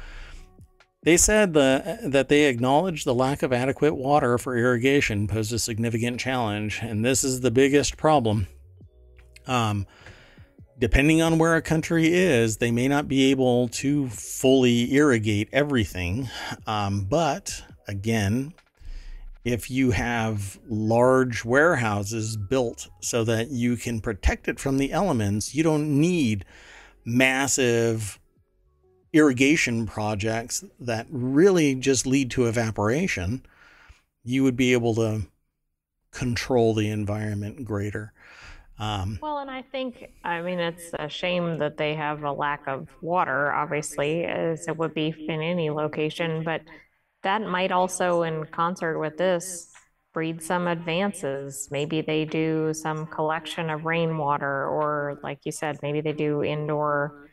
[1.04, 5.60] They said the, that they acknowledge the lack of adequate water for irrigation posed a
[5.60, 8.48] significant challenge, and this is the biggest problem.
[9.46, 9.86] Um,
[10.80, 16.30] depending on where a country is, they may not be able to fully irrigate everything.
[16.66, 18.54] Um, but again,
[19.44, 25.56] if you have large warehouses built so that you can protect it from the elements,
[25.56, 26.46] you don't need
[27.06, 28.20] massive
[29.14, 33.42] irrigation projects that really just lead to evaporation.
[34.24, 35.22] You would be able to
[36.12, 38.12] control the environment greater.
[38.80, 42.68] Um, well, and I think, I mean, it's a shame that they have a lack
[42.68, 46.62] of water, obviously, as it would be in any location, but
[47.24, 49.74] that might also, in concert with this,
[50.14, 51.70] breed some advances.
[51.72, 57.30] Maybe they do some collection of rainwater, or like you said, maybe they do indoor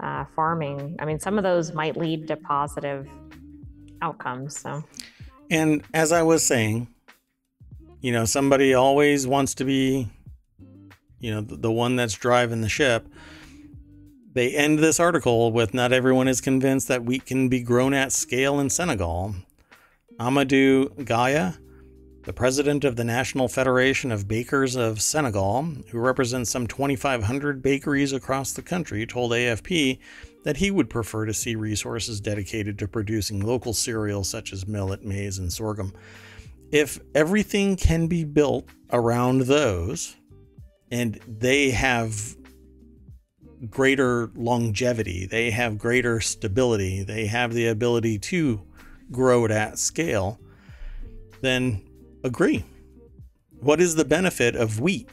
[0.00, 0.96] uh, farming.
[1.00, 3.08] I mean, some of those might lead to positive
[4.00, 4.60] outcomes.
[4.60, 4.84] So,
[5.50, 6.88] and as I was saying,
[8.00, 10.10] you know, somebody always wants to be
[11.24, 13.08] you know, the, the one that's driving the ship.
[14.34, 18.12] They end this article with not everyone is convinced that wheat can be grown at
[18.12, 19.34] scale in Senegal.
[20.20, 21.54] Amadou Gaye,
[22.24, 28.12] the president of the National Federation of Bakers of Senegal, who represents some 2,500 bakeries
[28.12, 29.98] across the country, told AFP
[30.44, 35.02] that he would prefer to see resources dedicated to producing local cereals such as millet,
[35.02, 35.94] maize, and sorghum.
[36.70, 40.16] If everything can be built around those,
[40.94, 42.36] and they have
[43.68, 48.62] greater longevity, they have greater stability, they have the ability to
[49.10, 50.38] grow it at scale,
[51.40, 51.82] then
[52.22, 52.64] agree.
[53.58, 55.08] What is the benefit of wheat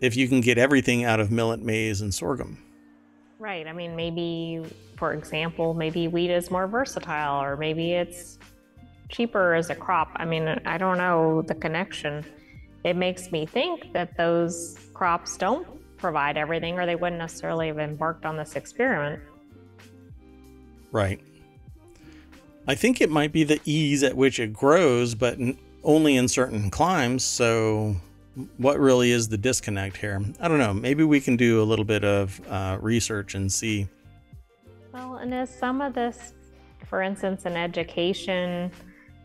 [0.00, 2.56] if you can get everything out of millet, maize, and sorghum?
[3.38, 3.66] Right.
[3.66, 4.64] I mean, maybe,
[4.96, 8.38] for example, maybe wheat is more versatile, or maybe it's
[9.10, 10.08] cheaper as a crop.
[10.16, 12.24] I mean, I don't know the connection
[12.86, 17.80] it makes me think that those crops don't provide everything or they wouldn't necessarily have
[17.80, 19.20] embarked on this experiment.
[20.92, 21.20] Right.
[22.68, 25.36] I think it might be the ease at which it grows, but
[25.82, 27.24] only in certain climes.
[27.24, 27.96] So,
[28.56, 30.22] what really is the disconnect here?
[30.40, 30.72] I don't know.
[30.72, 33.88] Maybe we can do a little bit of uh, research and see.
[34.92, 36.34] Well, and is some of this,
[36.88, 38.70] for instance, in education,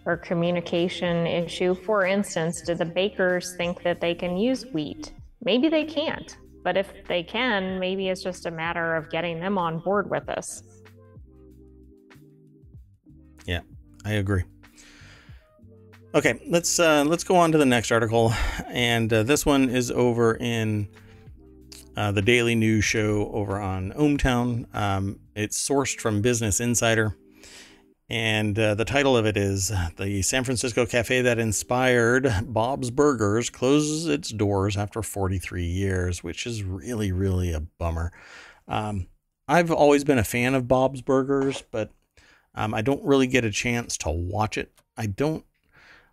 [0.06, 1.76] or communication issue.
[1.76, 5.14] For instance, do the bakers think that they can use wheat?
[5.44, 9.58] Maybe they can't, but if they can, maybe it's just a matter of getting them
[9.58, 10.64] on board with us.
[13.46, 13.62] Yeah,
[14.06, 14.44] I agree.
[16.14, 18.34] Okay, let's uh, let's go on to the next article,
[18.68, 20.90] and uh, this one is over in
[21.96, 24.74] uh, the Daily News Show over on ohmTown.
[24.76, 27.16] Um, it's sourced from Business Insider.
[28.12, 33.50] And uh, the title of it is The San Francisco Cafe That Inspired Bob's Burgers
[33.50, 38.12] Closes Its Doors After 43 Years, which is really, really a bummer.
[38.68, 39.08] Um,
[39.48, 41.92] I've always been a fan of Bob's Burgers, but
[42.54, 44.74] um, I don't really get a chance to watch it.
[44.98, 45.46] I don't.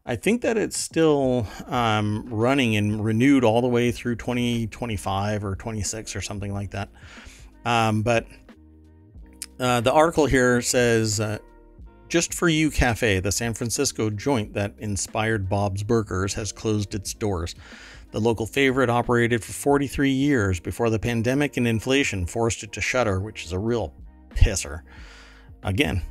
[0.06, 5.56] I think that it's still um, running and renewed all the way through 2025 or
[5.56, 6.90] 26 or something like that.
[7.64, 8.24] Um, but
[9.58, 11.38] uh, the article here says uh,
[12.08, 17.14] just for You Cafe, the San Francisco joint that inspired Bob's Burgers, has closed its
[17.14, 17.54] doors.
[18.10, 22.80] The local favorite operated for 43 years before the pandemic and inflation forced it to
[22.80, 23.92] shutter, which is a real
[24.30, 24.80] pisser.
[25.62, 26.02] Again,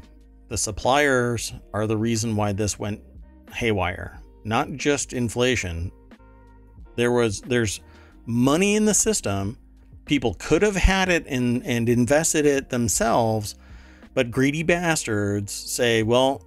[0.50, 3.02] the suppliers are the reason why this went
[3.52, 5.92] haywire, not just inflation.
[6.96, 7.82] There was there's
[8.26, 9.58] money in the system.
[10.06, 13.56] People could have had it and, and invested it themselves
[14.17, 16.41] but greedy bastards say, well,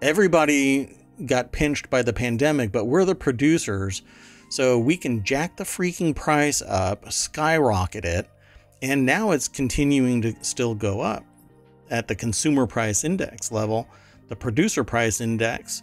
[0.00, 0.96] everybody
[1.26, 4.02] got pinched by the pandemic, but we're the producers,
[4.48, 8.30] so we can jack the freaking price up, skyrocket it,
[8.80, 11.24] and now it's continuing to still go up
[11.90, 13.88] at the consumer price index level.
[14.28, 15.82] The producer price index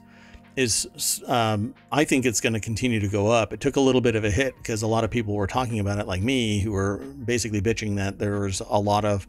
[0.56, 3.52] is, um, I think it's going to continue to go up.
[3.52, 5.80] It took a little bit of a hit because a lot of people were talking
[5.80, 9.28] about it, like me, who were basically bitching that there was a lot of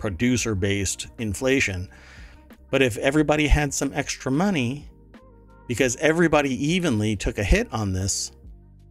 [0.00, 1.88] producer based inflation.
[2.70, 4.88] But if everybody had some extra money,
[5.68, 8.32] because everybody evenly took a hit on this,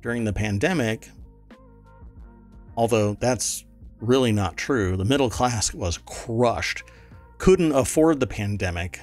[0.01, 1.09] during the pandemic,
[2.77, 3.65] although that's
[3.99, 4.95] really not true.
[4.95, 6.83] The middle class was crushed,
[7.37, 8.99] couldn't afford the pandemic.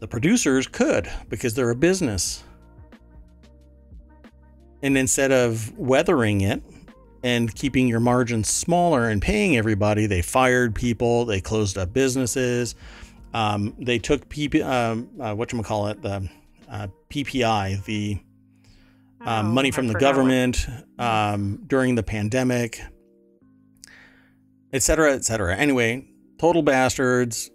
[0.00, 2.42] The producers could because they're a business.
[4.82, 6.62] And instead of weathering it
[7.24, 12.74] and keeping your margins smaller and paying everybody, they fired people, they closed up businesses,
[13.32, 16.28] um, they took PP, um, uh, what you call it, the
[16.70, 18.18] uh, PPI, the
[19.22, 20.66] um, Oh, money I from the government
[20.98, 22.82] um, during the pandemic,
[24.70, 25.56] et cetera, et cetera.
[25.56, 26.06] Anyway,
[26.38, 27.50] total bastards,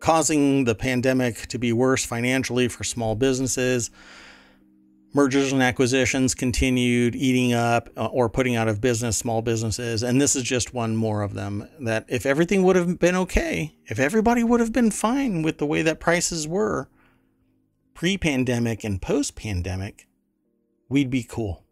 [0.00, 3.90] causing the pandemic to be worse financially for small businesses.
[5.14, 10.02] Mergers and acquisitions continued eating up uh, or putting out of business small businesses.
[10.02, 11.68] And this is just one more of them.
[11.78, 15.66] That if everything would have been okay, if everybody would have been fine with the
[15.66, 16.88] way that prices were
[17.94, 20.08] pre pandemic and post pandemic,
[20.88, 21.64] we'd be cool.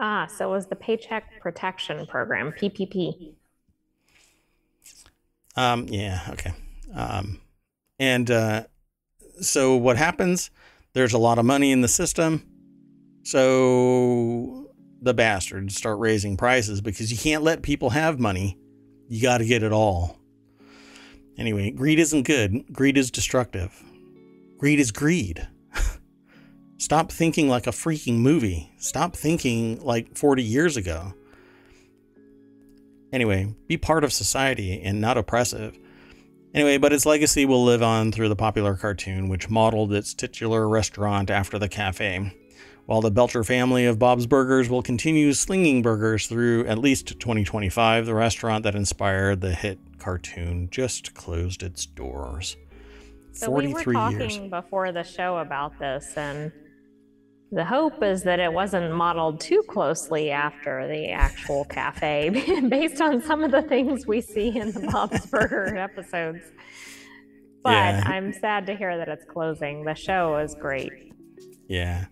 [0.00, 3.34] Ah, so it was the Paycheck Protection Program, PPP.
[5.54, 6.52] Um, yeah, okay.
[6.94, 7.40] Um,
[7.98, 8.64] and uh,
[9.40, 10.50] so what happens?
[10.94, 12.53] There's a lot of money in the system.
[13.24, 18.58] So the bastards start raising prices because you can't let people have money.
[19.08, 20.18] You got to get it all.
[21.36, 22.72] Anyway, greed isn't good.
[22.72, 23.82] Greed is destructive.
[24.58, 25.48] Greed is greed.
[26.78, 28.70] Stop thinking like a freaking movie.
[28.78, 31.14] Stop thinking like 40 years ago.
[33.10, 35.78] Anyway, be part of society and not oppressive.
[36.52, 40.68] Anyway, but its legacy will live on through the popular cartoon, which modeled its titular
[40.68, 42.32] restaurant after the cafe.
[42.86, 48.04] While the Belcher family of Bob's Burgers will continue slinging burgers through at least 2025,
[48.04, 52.56] the restaurant that inspired the hit cartoon just closed its doors.
[53.32, 54.50] So we were 43 talking years.
[54.50, 56.52] before the show about this, and
[57.50, 63.22] the hope is that it wasn't modeled too closely after the actual cafe, based on
[63.22, 66.42] some of the things we see in the Bob's Burger episodes.
[67.62, 68.02] But Yeah.
[68.04, 69.84] I'm sad to hear that it's closing.
[69.84, 70.92] The show is great.
[71.66, 72.04] Yeah.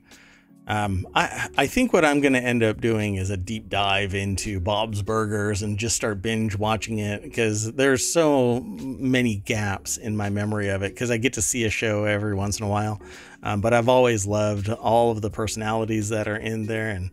[0.67, 4.15] Um, I I think what I'm going to end up doing is a deep dive
[4.15, 10.17] into Bob's Burgers and just start binge watching it because there's so many gaps in
[10.17, 12.69] my memory of it because I get to see a show every once in a
[12.69, 13.01] while,
[13.43, 17.11] um, but I've always loved all of the personalities that are in there and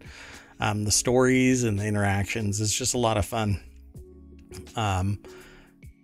[0.60, 2.62] um, the stories and the interactions.
[2.62, 3.60] It's just a lot of fun.
[4.76, 5.20] Um,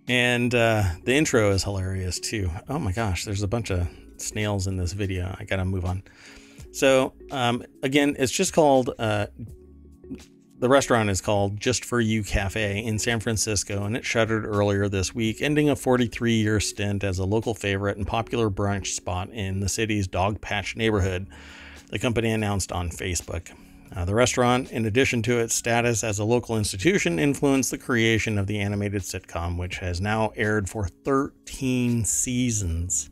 [0.08, 2.50] and uh, the intro is hilarious too.
[2.70, 5.36] Oh my gosh, there's a bunch of snails in this video.
[5.40, 6.04] I gotta move on.
[6.76, 9.28] So um, again, it's just called uh,
[10.60, 14.90] the restaurant is called Just for You Cafe in San Francisco, and it shuttered earlier
[14.90, 19.62] this week, ending a 43-year stint as a local favorite and popular brunch spot in
[19.62, 21.28] the city's Dogpatch neighborhood.
[21.92, 23.52] The company announced on Facebook.
[23.96, 28.38] Uh, the restaurant, in addition to its status as a local institution, influenced the creation
[28.38, 33.10] of the animated sitcom, which has now aired for 13 seasons.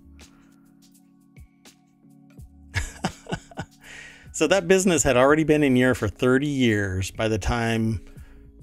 [4.34, 8.04] So that business had already been in year for 30 years by the time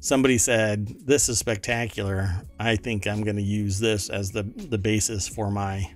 [0.01, 2.43] somebody said, This is spectacular.
[2.59, 5.89] I think I'm going to use this as the, the basis for my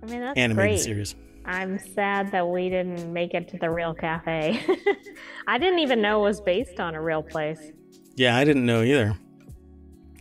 [0.00, 0.80] I mean, that's animated great.
[0.80, 1.16] series.
[1.44, 4.64] I'm sad that we didn't make it to the real cafe.
[5.48, 7.72] I didn't even know it was based on a real place.
[8.14, 9.16] Yeah, I didn't know either.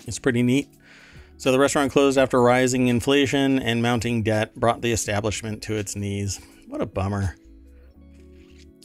[0.08, 0.68] It's pretty neat.
[1.38, 5.96] So the restaurant closed after rising inflation and mounting debt brought the establishment to its
[5.96, 6.42] knees.
[6.68, 7.36] What a bummer.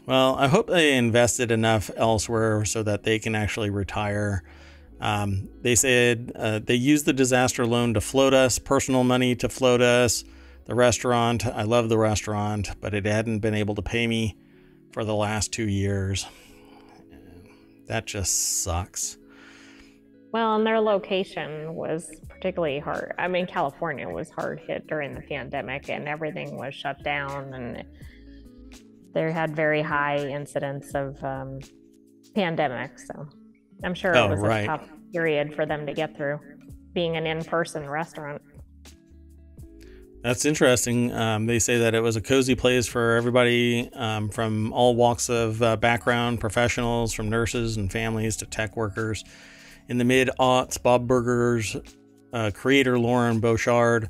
[0.06, 4.42] Well, I hope they invested enough elsewhere so that they can actually retire.
[5.00, 9.48] Um, they said uh, they used the disaster loan to float us, personal money to
[9.48, 10.24] float us.
[10.66, 14.36] The restaurant, I love the restaurant, but it hadn't been able to pay me
[14.92, 16.26] for the last two years.
[17.86, 19.18] That just sucks.
[20.32, 23.14] Well, and their location was particularly hard.
[23.18, 27.84] I mean, California was hard hit during the pandemic and everything was shut down, and
[29.14, 31.60] they had very high incidence of um,
[32.34, 32.98] pandemic.
[32.98, 33.26] So
[33.82, 34.64] I'm sure Oh, it was right.
[34.64, 36.40] a tough period for them to get through
[36.92, 38.42] being an in person restaurant.
[40.22, 41.12] That's interesting.
[41.12, 45.28] Um, they say that it was a cozy place for everybody um, from all walks
[45.28, 49.22] of uh, background, professionals, from nurses and families to tech workers.
[49.88, 51.76] In the mid aughts, Bob Burger's
[52.32, 54.08] uh, creator Loren Bouchard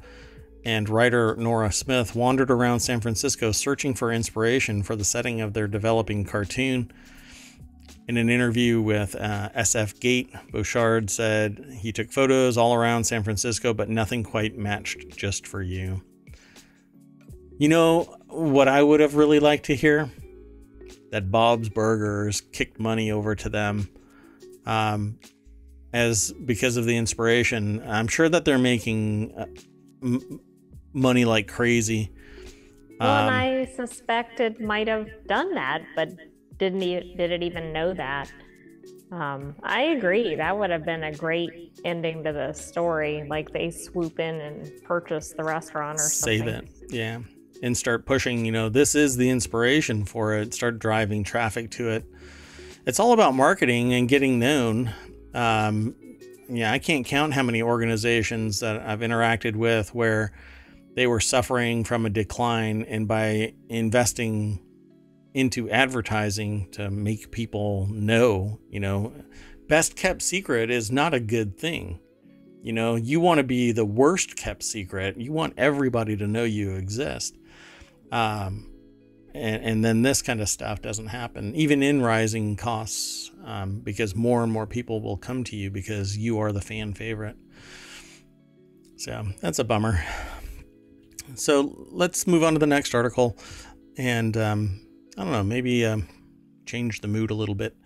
[0.65, 5.53] and writer Nora Smith wandered around San Francisco searching for inspiration for the setting of
[5.53, 6.91] their developing cartoon.
[8.07, 13.23] In an interview with uh, SF Gate, Bouchard said he took photos all around San
[13.23, 16.03] Francisco, but nothing quite matched just for you.
[17.59, 20.11] You know what I would have really liked to hear?
[21.15, 23.89] that Bob's Burgers kicked money over to them
[24.67, 25.17] um,
[25.93, 27.81] as because of the inspiration.
[27.87, 29.47] I'm sure that they're making uh,
[30.95, 32.11] money like crazy.
[32.99, 36.11] Well, um, and I suspect it might have done that, but
[36.59, 38.33] didn't he, did it even know that?
[39.13, 40.35] Um, I agree.
[40.35, 43.27] That would have been a great ending to the story.
[43.29, 46.39] Like they swoop in and purchase the restaurant or something.
[46.39, 46.69] Save it.
[46.89, 47.21] Yeah.
[47.63, 50.55] And start pushing, you know, this is the inspiration for it.
[50.55, 52.05] Start driving traffic to it.
[52.87, 54.93] It's all about marketing and getting known.
[55.33, 55.95] Um,
[56.49, 60.33] yeah, I can't count how many organizations that I've interacted with where
[60.95, 64.61] they were suffering from a decline, and by investing
[65.35, 69.13] into advertising to make people know, you know,
[69.69, 71.99] best kept secret is not a good thing.
[72.63, 75.19] You know, you want to be the worst kept secret.
[75.19, 77.37] You want everybody to know you exist.
[78.11, 78.71] Um,
[79.35, 84.15] and, and then this kind of stuff doesn't happen, even in rising costs, um, because
[84.15, 87.37] more and more people will come to you because you are the fan favorite.
[88.97, 90.03] So that's a bummer.
[91.35, 93.37] So let's move on to the next article.
[93.97, 96.09] And um, I don't know, maybe um,
[96.67, 97.77] change the mood a little bit.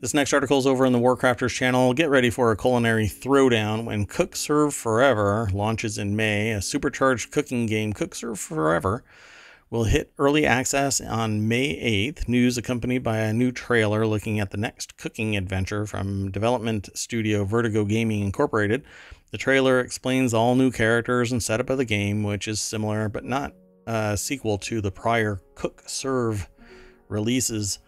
[0.00, 1.92] This next article is over in the Warcrafters channel.
[1.92, 6.52] Get ready for a culinary throwdown when Cook Serve Forever launches in May.
[6.52, 9.02] A supercharged cooking game, Cook Serve Forever,
[9.70, 11.74] will hit early access on May
[12.12, 12.28] 8th.
[12.28, 17.44] News accompanied by a new trailer looking at the next cooking adventure from development studio
[17.44, 18.84] Vertigo Gaming Incorporated.
[19.30, 23.24] The trailer explains all new characters and setup of the game, which is similar but
[23.24, 23.52] not
[23.86, 26.48] a sequel to the prior Cook Serve
[27.08, 27.78] releases.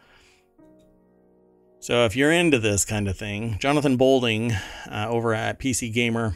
[1.79, 6.35] So if you're into this kind of thing, Jonathan Bolding uh, over at PCGamer.com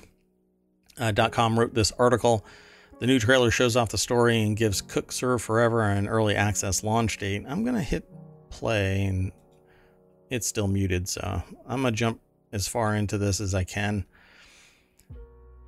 [0.98, 2.46] uh, wrote this article.
[3.00, 6.82] The new trailer shows off the story and gives Cook Serve Forever an early access
[6.82, 7.44] launch date.
[7.46, 8.08] I'm going to hit
[8.48, 9.32] play and
[10.30, 12.20] it's still muted, so I'm going to jump
[12.52, 14.06] as far into this as I can.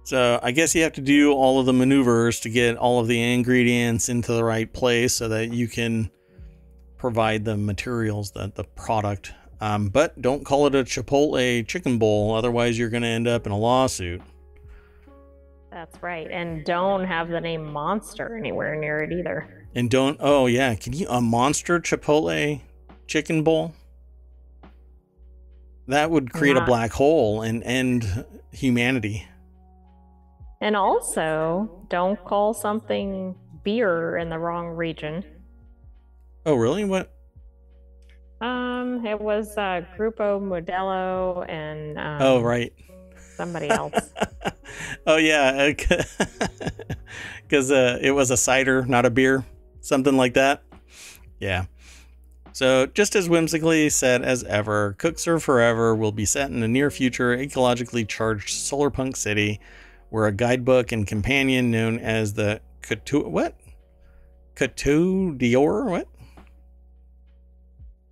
[0.06, 3.08] So I guess you have to do all of the maneuvers to get all of
[3.08, 6.12] the ingredients into the right place so that you can
[6.96, 9.32] provide the materials that the product.
[9.60, 13.46] Um, but don't call it a Chipotle chicken bowl, otherwise you're going to end up
[13.46, 14.22] in a lawsuit.
[15.72, 19.66] That's right, and don't have the name Monster anywhere near it either.
[19.74, 20.18] And don't.
[20.20, 22.60] Oh yeah, can you a Monster Chipotle
[23.08, 23.74] chicken bowl?
[25.88, 29.26] That would create a black hole and end humanity.
[30.60, 35.24] And also, don't call something beer in the wrong region.
[36.46, 36.84] Oh, really?
[36.84, 37.12] What?
[38.40, 42.72] Um, it was uh, Grupo Modelo and um, oh, right,
[43.34, 44.12] somebody else.
[45.06, 45.72] oh yeah,
[47.42, 49.44] because uh, it was a cider, not a beer,
[49.80, 50.62] something like that.
[51.40, 51.66] Yeah.
[52.52, 56.68] So, just as whimsically said as ever, Cook Serve Forever will be set in a
[56.68, 59.60] near future ecologically charged solarpunk city
[60.10, 63.58] where a guidebook and companion known as the Couture, what?
[64.54, 66.08] Couture Dior, what?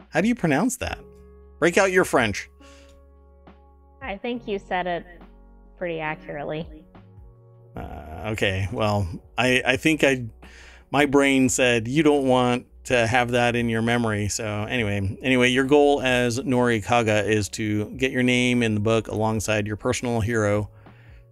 [0.09, 0.99] How do you pronounce that?
[1.59, 2.49] Break out your French.
[4.03, 5.05] I think you said it
[5.79, 6.69] pretty accurately.
[7.75, 10.27] Uh, okay, well, I I think I
[10.91, 14.29] my brain said you don't want to have that in your memory.
[14.29, 18.81] So anyway, anyway, your goal as Nori Kaga is to get your name in the
[18.81, 20.71] book alongside your personal hero,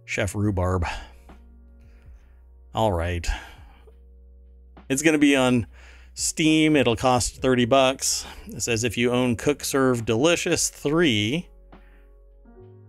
[0.05, 0.85] Chef Rhubarb.
[2.73, 3.27] All right.
[4.89, 5.67] It's going to be on
[6.15, 8.25] Steam, it'll cost 30 bucks.
[8.47, 11.49] It says if you own Cook Serve Delicious 3,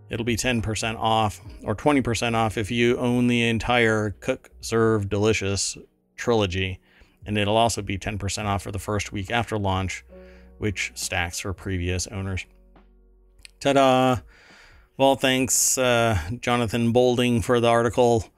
[0.09, 5.75] it'll be 10% off or 20% off if you own the entire Cook Serve Delicious
[6.15, 6.79] trilogy.
[7.25, 10.05] And it'll also be 10% off for the first week after launch,
[10.59, 12.45] which stacks for previous owners.
[13.59, 14.17] Ta da!
[14.97, 18.29] Well, thanks, uh, Jonathan Bolding, for the article.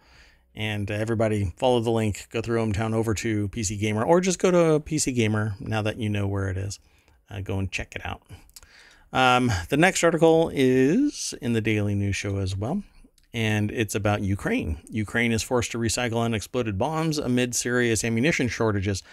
[0.55, 4.49] And everybody follow the link, go through Ohmtown over to PC Gamer, or just go
[4.49, 6.79] to PC Gamer now that you know where it is.
[7.29, 8.23] Uh, go and check it out.
[9.13, 12.81] Um, the next article is in the Daily News Show as well,
[13.35, 14.79] and it's about Ukraine.
[14.89, 19.03] Ukraine is forced to recycle unexploded bombs amid serious ammunition shortages.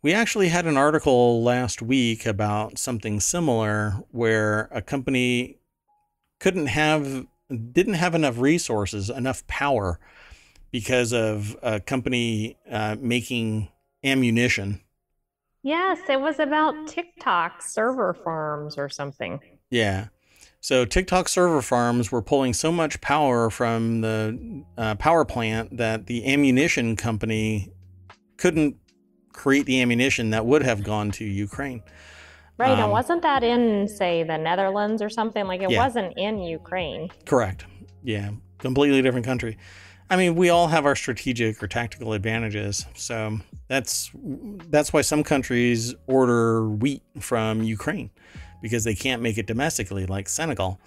[0.00, 5.57] We actually had an article last week about something similar where a company
[6.40, 7.26] couldn't have
[7.72, 9.98] didn't have enough resources, enough power
[10.70, 13.68] because of a company uh, making
[14.04, 14.80] ammunition.
[15.62, 19.40] Yes, it was about TikTok server farms or something.
[19.70, 20.08] Yeah.
[20.60, 26.06] So TikTok server farms were pulling so much power from the uh, power plant that
[26.06, 27.72] the ammunition company
[28.36, 28.76] couldn't
[29.32, 31.82] create the ammunition that would have gone to Ukraine.
[32.58, 35.46] Right, Um, and wasn't that in, say, the Netherlands or something?
[35.46, 35.78] Like it Yeah.
[35.84, 37.08] wasn't in Ukraine.
[37.24, 37.64] Correct.
[38.02, 39.56] Yeah, completely different country.
[40.10, 42.86] I mean, we all have our strategic or tactical advantages.
[42.94, 43.38] So
[43.68, 44.10] that's
[44.70, 48.10] that's why some countries order wheat from Ukraine
[48.62, 50.80] because they can't make it domestically, like Senegal.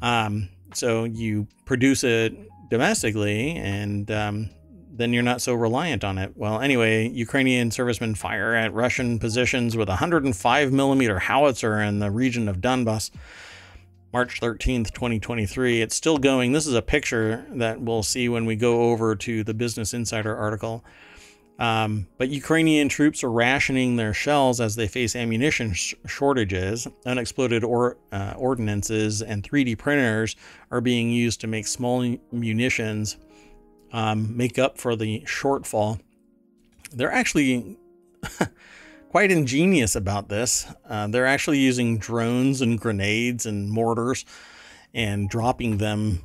[0.00, 2.32] Um, so you produce it
[2.70, 4.50] domestically, and um,
[5.00, 6.32] then you're not so reliant on it.
[6.36, 12.10] Well, anyway, Ukrainian servicemen fire at Russian positions with a 105 millimeter howitzer in the
[12.10, 13.10] region of Donbass.
[14.12, 15.80] March 13th, 2023.
[15.80, 16.52] It's still going.
[16.52, 20.36] This is a picture that we'll see when we go over to the Business Insider
[20.36, 20.84] article.
[21.60, 26.88] Um, but Ukrainian troops are rationing their shells as they face ammunition sh- shortages.
[27.04, 28.34] Unexploded or, uh,
[29.22, 30.36] and 3D printers
[30.70, 33.18] are being used to make small munitions
[33.92, 36.00] um, make up for the shortfall.
[36.92, 37.78] They're actually
[39.10, 40.66] quite ingenious about this.
[40.88, 44.24] Uh, they're actually using drones and grenades and mortars
[44.94, 46.20] and dropping them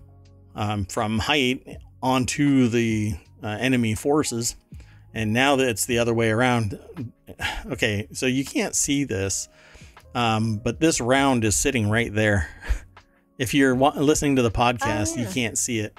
[0.56, 4.56] um, from height onto the uh, enemy forces.
[5.14, 6.80] And now that it's the other way around,
[7.68, 9.50] okay, so you can't see this,
[10.14, 12.50] um, but this round is sitting right there.
[13.38, 15.32] If you're wa- listening to the podcast, you yeah.
[15.34, 15.98] can't see it.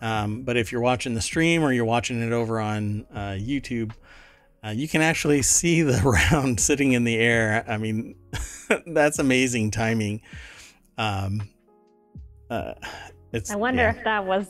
[0.00, 3.92] Um, but if you're watching the stream or you're watching it over on uh, YouTube,
[4.64, 6.00] uh, you can actually see the
[6.32, 7.64] round sitting in the air.
[7.68, 8.14] I mean,
[8.86, 10.22] that's amazing timing.
[10.96, 11.48] Um,
[12.50, 12.74] uh,
[13.32, 13.90] it's I wonder yeah.
[13.90, 14.46] if that was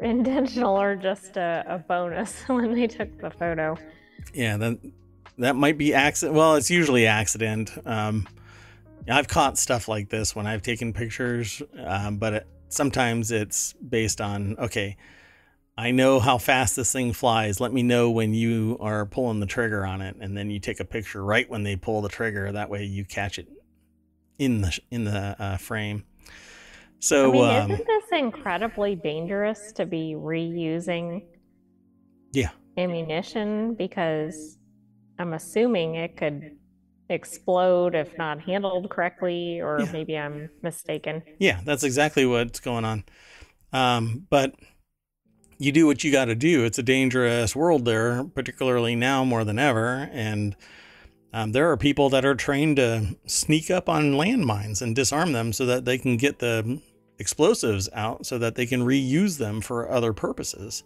[0.00, 3.76] intentional or just a, a bonus when they took the photo.
[4.32, 4.78] yeah that
[5.38, 6.36] that might be accident.
[6.36, 7.70] Well, it's usually accident.
[7.84, 8.28] Um,
[9.08, 14.20] I've caught stuff like this when I've taken pictures, um, but it, sometimes it's based
[14.20, 14.96] on okay.
[15.76, 17.58] I know how fast this thing flies.
[17.58, 20.78] Let me know when you are pulling the trigger on it, and then you take
[20.78, 22.52] a picture right when they pull the trigger.
[22.52, 23.48] That way, you catch it
[24.38, 26.04] in the in the uh, frame.
[27.00, 31.24] So I mean, um, isn't this incredibly dangerous to be reusing
[32.32, 33.74] yeah, ammunition?
[33.74, 34.58] Because
[35.18, 36.56] I'm assuming it could
[37.08, 39.92] explode if not handled correctly, or Yeah.
[39.92, 41.22] maybe I'm mistaken.
[41.38, 43.04] Yeah, that's exactly what's going on.
[43.72, 44.54] Um, but
[45.58, 46.64] you do what you got to do.
[46.64, 50.08] It's a dangerous world there, particularly now more than ever.
[50.12, 50.56] And
[51.32, 55.52] um, there are people that are trained to sneak up on landmines and disarm them
[55.52, 56.80] so that they can get the
[57.18, 60.82] explosives out so that they can reuse them for other purposes.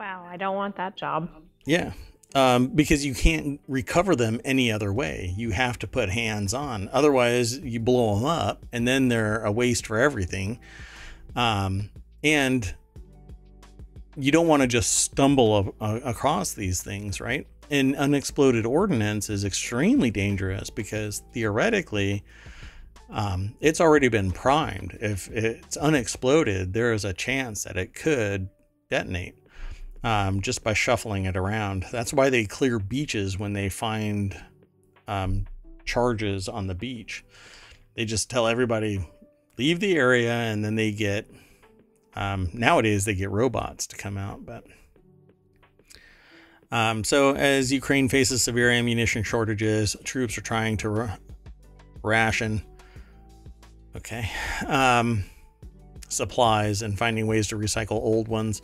[0.00, 1.28] Wow, I don't want that job.
[1.64, 1.92] Yeah.
[2.34, 5.34] Um, because you can't recover them any other way.
[5.36, 6.88] You have to put hands on.
[6.90, 10.58] Otherwise, you blow them up and then they're a waste for everything.
[11.36, 11.90] Um,
[12.24, 12.74] and
[14.16, 17.46] you don't want to just stumble a- a- across these things, right?
[17.70, 22.24] And unexploded ordnance is extremely dangerous because theoretically,
[23.10, 24.96] um, it's already been primed.
[25.00, 28.48] If it's unexploded, there is a chance that it could
[28.90, 29.34] detonate
[30.04, 31.86] um, just by shuffling it around.
[31.92, 34.36] That's why they clear beaches when they find
[35.08, 35.46] um,
[35.84, 37.24] charges on the beach.
[37.94, 39.06] They just tell everybody
[39.58, 41.30] leave the area, and then they get.
[42.14, 44.64] Um, nowadays, they get robots to come out, but.
[46.70, 51.16] Um, so, as Ukraine faces severe ammunition shortages, troops are trying to ra-
[52.02, 52.62] ration.
[53.94, 54.30] Okay.
[54.66, 55.24] Um,
[56.08, 58.62] supplies and finding ways to recycle old ones.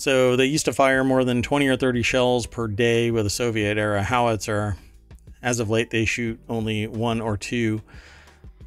[0.00, 3.30] So they used to fire more than 20 or 30 shells per day with a
[3.30, 4.78] Soviet era howitzer.
[5.42, 7.82] As of late, they shoot only one or two.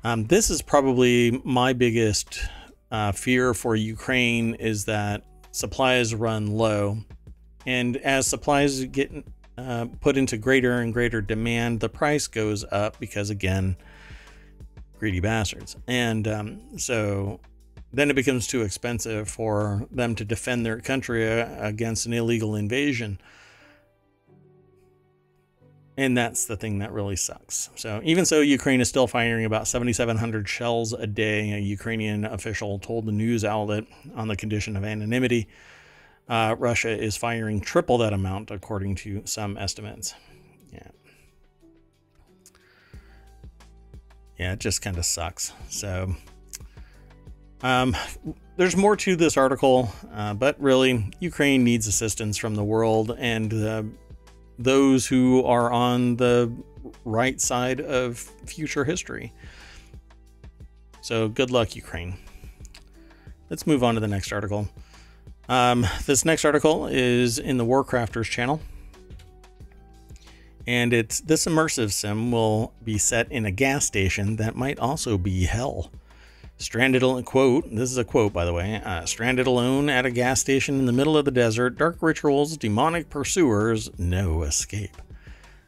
[0.03, 2.39] Um, this is probably my biggest
[2.91, 6.99] uh, fear for Ukraine is that supplies run low.
[7.65, 9.11] And as supplies get
[9.57, 13.75] uh, put into greater and greater demand, the price goes up because, again,
[14.99, 15.77] greedy bastards.
[15.87, 17.39] And um, so
[17.93, 22.55] then it becomes too expensive for them to defend their country uh, against an illegal
[22.55, 23.19] invasion.
[25.95, 27.69] And that's the thing that really sucks.
[27.75, 31.51] So, even so, Ukraine is still firing about 7,700 shells a day.
[31.51, 33.85] A Ukrainian official told the news outlet
[34.15, 35.47] on the condition of anonymity.
[36.27, 40.15] Uh, Russia is firing triple that amount, according to some estimates.
[40.71, 40.87] Yeah.
[44.39, 45.53] Yeah, it just kind of sucks.
[45.69, 46.15] So,
[47.63, 47.95] um,
[48.57, 53.53] there's more to this article, uh, but really, Ukraine needs assistance from the world and
[53.53, 53.83] uh,
[54.59, 56.53] those who are on the
[57.05, 59.33] right side of future history.
[61.01, 62.17] So, good luck, Ukraine.
[63.49, 64.67] Let's move on to the next article.
[65.49, 68.61] Um, this next article is in the Warcrafters channel.
[70.65, 75.17] And it's this immersive sim will be set in a gas station that might also
[75.17, 75.91] be hell.
[76.57, 80.11] Stranded alone, quote, this is a quote by the way, uh, stranded alone at a
[80.11, 85.01] gas station in the middle of the desert, dark rituals, demonic pursuers, no escape.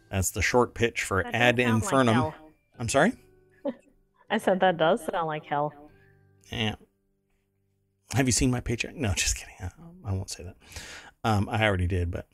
[0.09, 2.33] That's the short pitch for That Ad sound like Infernum.
[2.79, 3.13] I'm sorry?
[4.29, 5.73] I said that does sound like hell.
[6.51, 6.75] Yeah.
[8.13, 8.95] Have you seen my paycheck?
[8.95, 9.55] No, just kidding.
[9.59, 9.69] I,
[10.05, 10.55] I won't say that.
[11.23, 12.27] Um, I already did, but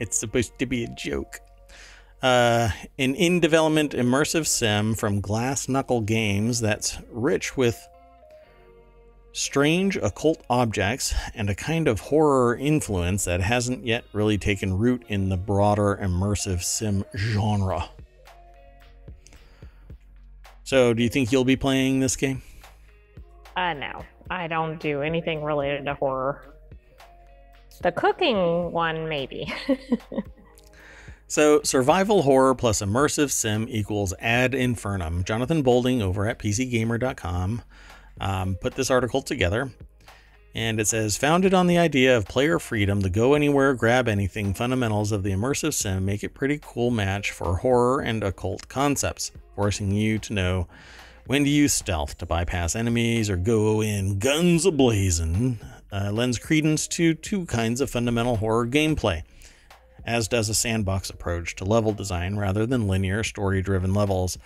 [0.00, 1.40] it's supposed to be a joke.
[2.22, 7.86] Uh, an in development immersive sim from Glass Knuckle Games that's rich with
[9.32, 15.04] strange occult objects and a kind of horror influence that hasn't yet really taken root
[15.06, 17.88] in the broader immersive sim genre.
[20.64, 22.42] So, do you think you'll be playing this game?
[23.56, 26.54] Uh, no, I don't do anything related to horror.
[27.80, 29.52] The cooking one, maybe.
[31.30, 35.24] So, survival horror plus immersive sim equals ad infernum.
[35.24, 37.60] Jonathan Bolding over at PCGamer.com
[38.18, 39.70] um, put this article together.
[40.54, 44.54] And it says, founded on the idea of player freedom to go anywhere, grab anything,
[44.54, 49.30] fundamentals of the immersive sim make it pretty cool match for horror and occult concepts,
[49.54, 50.66] forcing you to know
[51.26, 55.58] when to use stealth to bypass enemies or go in guns ablazing.
[55.92, 59.22] Uh, lends credence to two kinds of fundamental horror gameplay
[60.04, 64.38] as does a sandbox approach to level design rather than linear story driven levels.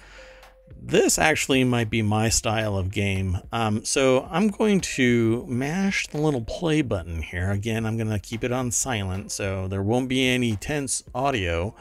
[0.80, 3.38] This actually might be my style of game.
[3.52, 7.50] Um, so I'm going to mash the little play button here.
[7.50, 11.74] Again, I'm going to keep it on silent so there won't be any tense audio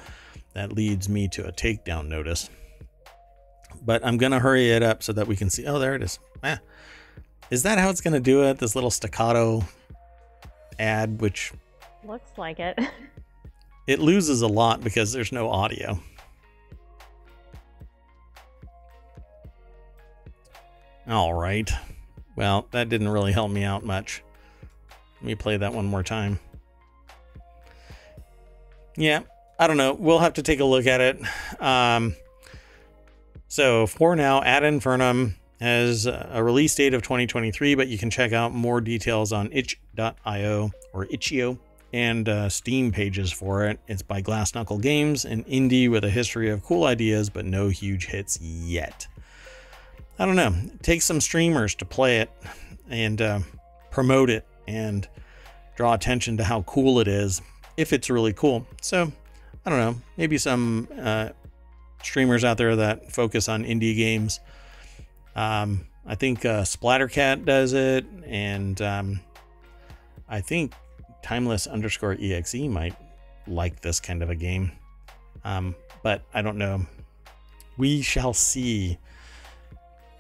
[0.54, 2.50] that leads me to a takedown notice.
[3.82, 5.66] But I'm going to hurry it up so that we can see.
[5.66, 6.20] Oh, there it is.
[6.44, 6.60] Ah.
[7.50, 8.60] Is that how it's going to do it?
[8.60, 9.64] This little staccato
[10.78, 11.54] ad, which
[12.04, 12.80] Looks like it.
[13.92, 16.00] it loses a lot because there's no audio.
[21.08, 21.70] All right.
[22.38, 24.24] Well, that didn't really help me out much.
[25.16, 26.40] Let me play that one more time.
[28.96, 29.24] Yeah,
[29.60, 29.94] I don't know.
[29.94, 31.22] We'll have to take a look at it.
[31.62, 32.16] Um,
[33.50, 38.32] so for now, Ad Infernum has a release date of 2023, but you can check
[38.32, 41.60] out more details on itch.io or itch.io
[41.94, 43.80] and uh, Steam pages for it.
[43.88, 47.70] It's by Glass Knuckle Games, an indie with a history of cool ideas but no
[47.70, 49.08] huge hits yet.
[50.18, 50.54] I don't know.
[50.82, 52.32] Take some streamers to play it
[52.90, 53.40] and uh,
[53.90, 55.08] promote it and
[55.76, 57.42] draw attention to how cool it is
[57.78, 58.66] if it's really cool.
[58.82, 59.12] So,
[59.66, 59.96] I don't know.
[60.18, 61.30] Maybe some uh,
[62.04, 64.40] streamers out there that focus on indie games.
[65.36, 69.20] Um, I think uh, Splattercat does it, and um,
[70.28, 70.74] I think
[71.24, 72.96] timeless underscore exe might
[73.48, 74.72] like this kind of a game.
[75.44, 76.86] Um, but i don't know.
[77.78, 78.98] We shall see.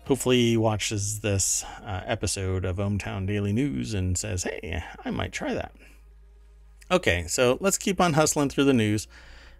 [0.05, 5.31] Hopefully he watches this uh, episode of ohmtown daily news and says hey i might
[5.31, 5.73] try that.
[6.89, 9.07] Okay so let's keep on hustling through the news.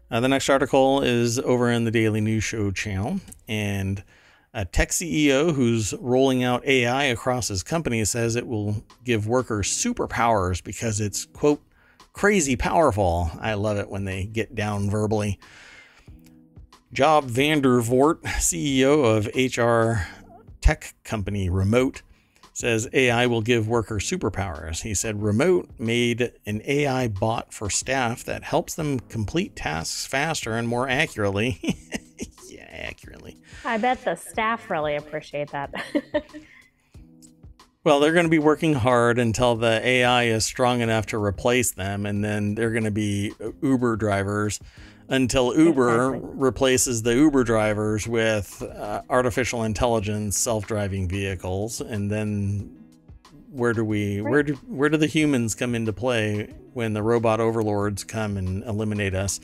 [0.09, 4.03] Uh, the next article is over in the daily news show channel and
[4.53, 9.69] a tech CEO who's rolling out AI across his company says it will give workers
[9.69, 11.61] superpowers because it's, quote,
[12.13, 13.31] crazy powerful.
[13.39, 15.39] I love it when they get down verbally.
[16.91, 20.05] Job van der Voort, CEO of HR
[20.59, 22.01] tech company Remote,
[22.51, 24.81] says AI will give workers superpowers.
[24.81, 30.57] He said Remote made an AI bot for staff that helps them complete tasks faster
[30.57, 31.61] and more accurately.
[32.71, 33.37] accurately.
[33.65, 35.73] I bet the staff really appreciate that.
[37.83, 41.71] Well, they're going to be working hard until the AI is strong enough to replace
[41.71, 44.59] them, and then they're going to be Uber drivers
[45.09, 46.29] until Uber Exactly.
[46.35, 52.77] replaces the Uber drivers with uh, artificial intelligence, self-driving vehicles, and then
[53.49, 57.39] where do we where do where do the humans come into play when the robot
[57.41, 59.39] overlords come and eliminate us?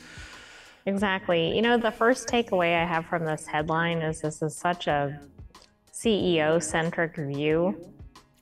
[0.87, 1.55] Exactly.
[1.55, 5.19] You know, the first takeaway I have from this headline is this is such a
[5.93, 7.75] CEO centric view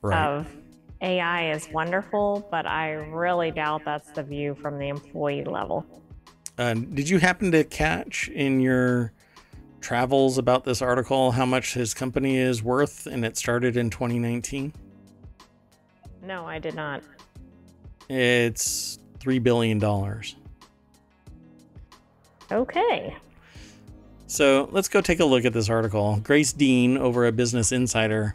[0.02, 0.26] Right.
[0.26, 0.46] of
[1.02, 5.84] AI is wonderful, but I really doubt that's the view from the employee level.
[6.58, 9.12] Uh, did you happen to catch in your
[9.80, 14.72] travels about this article how much his company is worth and it started in 2019?
[16.22, 17.02] No, I did not.
[18.08, 19.78] It's $3 billion.
[22.50, 23.16] Okay.
[24.26, 26.20] So let's go take a look at this article.
[26.22, 28.34] Grace Dean over at Business Insider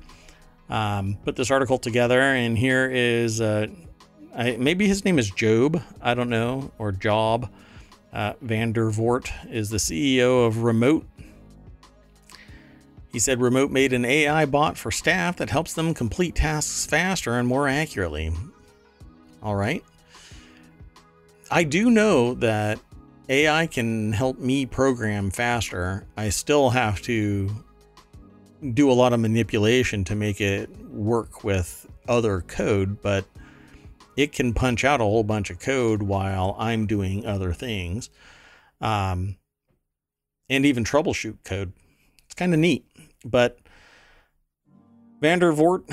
[0.71, 3.67] um, put this article together, and here is uh,
[4.33, 7.49] I, maybe his name is Job, I don't know, or Job.
[8.13, 11.05] Uh, Van der Voort is the CEO of Remote.
[13.11, 17.33] He said Remote made an AI bot for staff that helps them complete tasks faster
[17.33, 18.31] and more accurately.
[19.43, 19.83] All right.
[21.49, 22.79] I do know that
[23.31, 26.05] AI can help me program faster.
[26.17, 27.49] I still have to
[28.73, 33.23] do a lot of manipulation to make it work with other code, but
[34.17, 38.09] it can punch out a whole bunch of code while I'm doing other things.
[38.81, 39.37] Um,
[40.49, 41.71] and even troubleshoot code.
[42.25, 42.85] It's kind of neat.
[43.23, 43.59] But
[45.21, 45.89] Van der Voort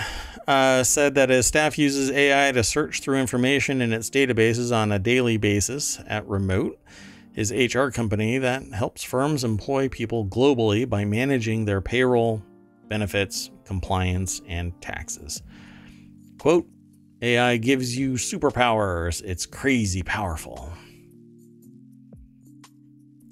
[0.49, 4.91] uh, said that his staff uses AI to search through information in its databases on
[4.91, 6.81] a daily basis at Remote,
[7.39, 12.43] his HR company that helps firms employ people globally by managing their payroll,
[12.89, 15.41] benefits, compliance, and taxes.
[16.41, 16.67] Quote,
[17.23, 19.23] AI gives you superpowers.
[19.25, 20.73] It's crazy powerful.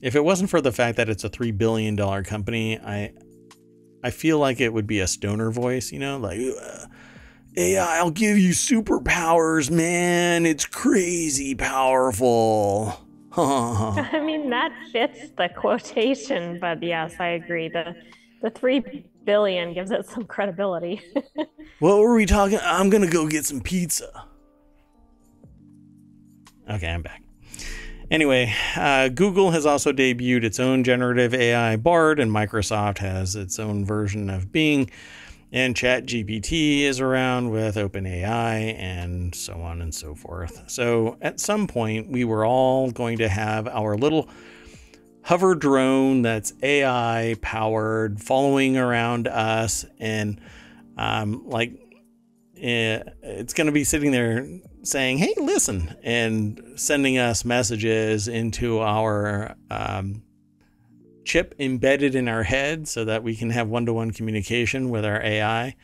[0.01, 3.13] If it wasn't for the fact that it's a $3 billion company, I
[4.05, 6.39] I feel like it would be a stoner voice, you know, like
[7.57, 10.47] AI, I'll give you superpowers, man.
[10.47, 13.06] It's crazy powerful.
[13.39, 17.69] I mean, that fits the quotation, but yes, I agree.
[17.69, 17.95] The
[18.43, 21.01] the three billion gives it some credibility.
[21.81, 22.59] what were we talking?
[22.63, 24.27] I'm gonna go get some pizza.
[26.69, 27.23] Okay, I'm back.
[28.11, 33.59] Anyway, uh, Google has also debuted its own generative AI Bard, and Microsoft has its
[33.59, 34.91] own version of Bing,
[35.57, 40.65] and ChatGPT is around with OpenAI, and so on and so forth.
[40.67, 44.29] So at some point, we were all going to have our little
[45.23, 50.43] hover drone that's AI powered, following around us, and
[50.99, 51.73] um, like
[52.61, 54.47] eh, it's going to be sitting there
[54.83, 60.23] saying, "Hey, listen," and sending us messages into our um,
[61.27, 65.77] chip embedded in our head, so that we can have one-to-one communication with our AI.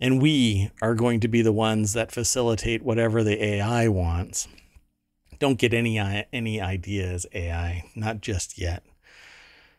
[0.00, 4.48] And we are going to be the ones that facilitate whatever the AI wants
[5.38, 5.98] don't get any
[6.32, 8.82] any ideas AI, not just yet.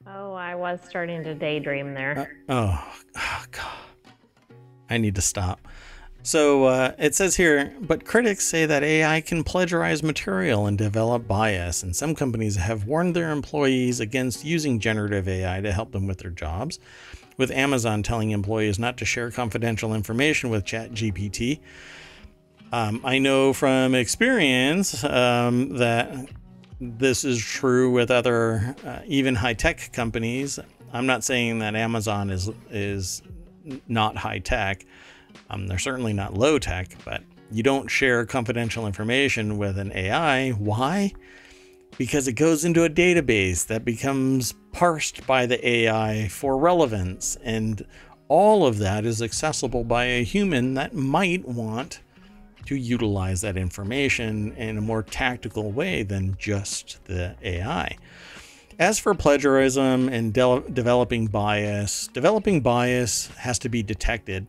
[0.07, 2.35] Oh, I was starting to daydream there.
[2.47, 4.55] Uh, oh, oh, God,
[4.89, 5.67] I need to stop.
[6.25, 11.27] So uh, it says here, but critics say that AI can plagiarize material and develop
[11.27, 16.07] bias, and some companies have warned their employees against using generative AI to help them
[16.07, 16.79] with their jobs.
[17.37, 21.59] With Amazon telling employees not to share confidential information with ChatGPT,
[22.71, 26.27] um, I know from experience um, that
[26.81, 30.57] this is true with other, uh, even high tech companies.
[30.91, 33.21] I'm not saying that Amazon is is
[33.87, 34.85] not high tech.
[35.49, 40.51] Um, they're certainly not low tech, but you don't share confidential information with an AI.
[40.51, 41.13] Why?
[41.97, 47.85] Because it goes into a database that becomes parsed by the AI for relevance, and
[48.27, 52.01] all of that is accessible by a human that might want
[52.65, 57.95] to utilize that information in a more tactical way than just the AI.
[58.77, 64.47] As for plagiarism and de- developing bias, developing bias has to be detected,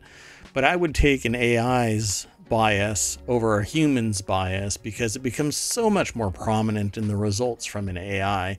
[0.52, 5.88] but I would take an AI's bias over a human's bias because it becomes so
[5.88, 8.58] much more prominent in the results from an AI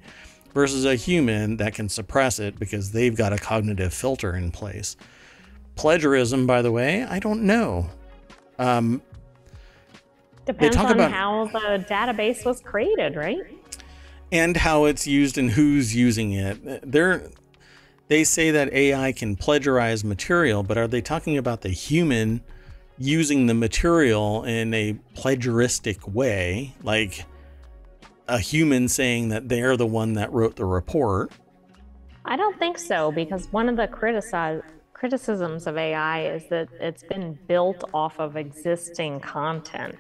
[0.53, 4.95] versus a human that can suppress it because they've got a cognitive filter in place.
[5.75, 7.89] Plagiarism, by the way, I don't know.
[8.57, 9.01] Um,
[10.45, 13.37] Depends on about, how the database was created, right?
[14.31, 16.91] And how it's used and who's using it.
[16.91, 17.29] They're,
[18.09, 22.41] they say that AI can plagiarize material, but are they talking about the human
[22.97, 26.75] using the material in a plagiaristic way?
[26.83, 27.25] Like
[28.27, 31.31] a human saying that they're the one that wrote the report?
[32.25, 37.39] I don't think so, because one of the criticisms of AI is that it's been
[37.47, 39.95] built off of existing content.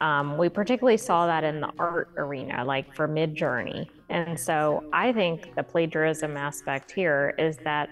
[0.00, 3.88] Um, we particularly saw that in the art arena, like for Midjourney.
[4.08, 7.88] And so I think the plagiarism aspect here is that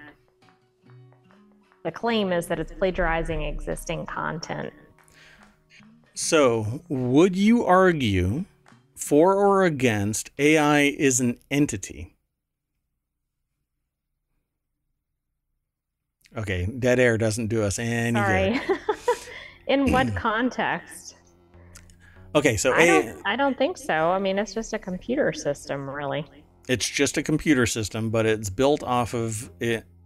[1.83, 4.73] the claim is that it's plagiarizing existing content.
[6.15, 8.45] So, would you argue
[8.95, 12.15] for or against AI is an entity?
[16.37, 18.61] Okay, dead air doesn't do us any Sorry.
[18.67, 18.79] good.
[19.67, 21.04] in what context?
[22.35, 24.11] Okay, so I, a, don't, I don't think so.
[24.11, 26.25] I mean, it's just a computer system, really.
[26.69, 29.51] It's just a computer system, but it's built off of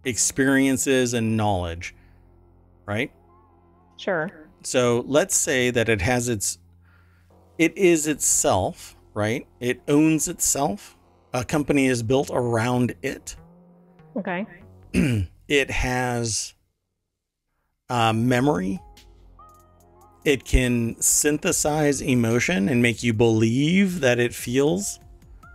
[0.03, 1.95] experiences and knowledge,
[2.85, 3.11] right?
[3.97, 4.29] Sure.
[4.63, 6.59] So let's say that it has its,
[7.57, 9.47] it is itself, right?
[9.59, 10.97] It owns itself.
[11.33, 13.35] A company is built around it.
[14.17, 14.45] Okay.
[15.47, 16.53] it has
[17.89, 18.79] uh, memory.
[20.25, 24.99] It can synthesize emotion and make you believe that it feels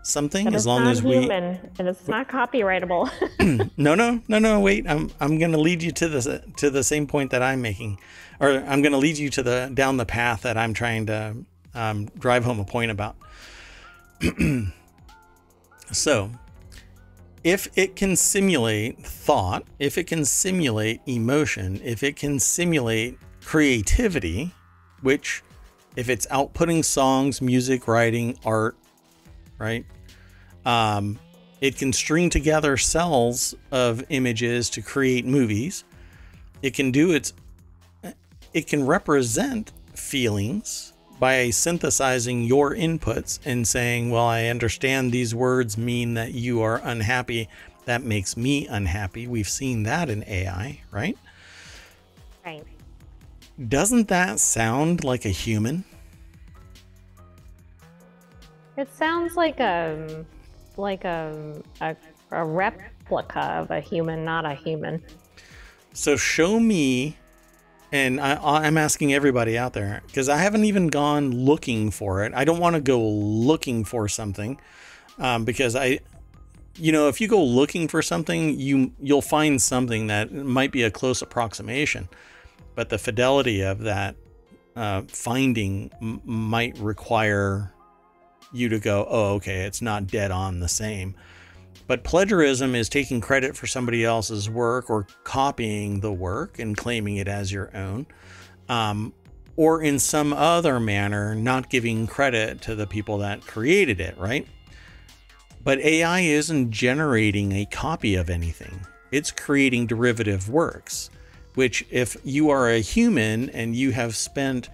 [0.04, 3.10] something But as long as we human, and it's not copyrightable.
[3.76, 6.84] no no no no wait i'm i'm going to lead you to the to the
[6.84, 7.98] same point that i'm making
[8.38, 11.34] or i'm going to lead you to the down the path that i'm trying to
[11.74, 13.16] um, drive home a point about
[15.92, 16.30] so
[17.42, 24.52] if it can simulate thought if it can simulate emotion if it can simulate creativity
[25.02, 25.42] which
[25.96, 28.76] if it's outputting songs music writing art
[29.58, 29.84] right
[30.64, 31.18] um,
[31.64, 35.84] it can string together cells of images to create movies.
[36.60, 37.32] It can do its
[38.52, 45.78] it can represent feelings by synthesizing your inputs and saying, "Well, I understand these words
[45.78, 47.48] mean that you are unhappy.
[47.86, 51.16] That makes me unhappy." We've seen that in AI, right?
[52.44, 52.62] right.
[53.68, 55.84] Doesn't that sound like a human?
[58.76, 60.24] It sounds like a
[60.76, 61.96] like a, a
[62.32, 65.02] a replica of a human, not a human.
[65.92, 67.16] So show me,
[67.92, 72.34] and I, I'm asking everybody out there because I haven't even gone looking for it.
[72.34, 74.60] I don't want to go looking for something
[75.18, 76.00] um, because I,
[76.74, 80.82] you know, if you go looking for something, you you'll find something that might be
[80.82, 82.08] a close approximation,
[82.74, 84.16] but the fidelity of that
[84.76, 87.72] uh, finding m- might require
[88.52, 91.14] you to go, oh, okay, it's not dead on the same.
[91.86, 97.16] But plagiarism is taking credit for somebody else's work or copying the work and claiming
[97.16, 98.06] it as your own,
[98.68, 99.12] um,
[99.56, 104.46] or in some other manner, not giving credit to the people that created it, right?
[105.62, 111.10] But AI isn't generating a copy of anything, it's creating derivative works,
[111.54, 114.68] which, if you are a human and you have spent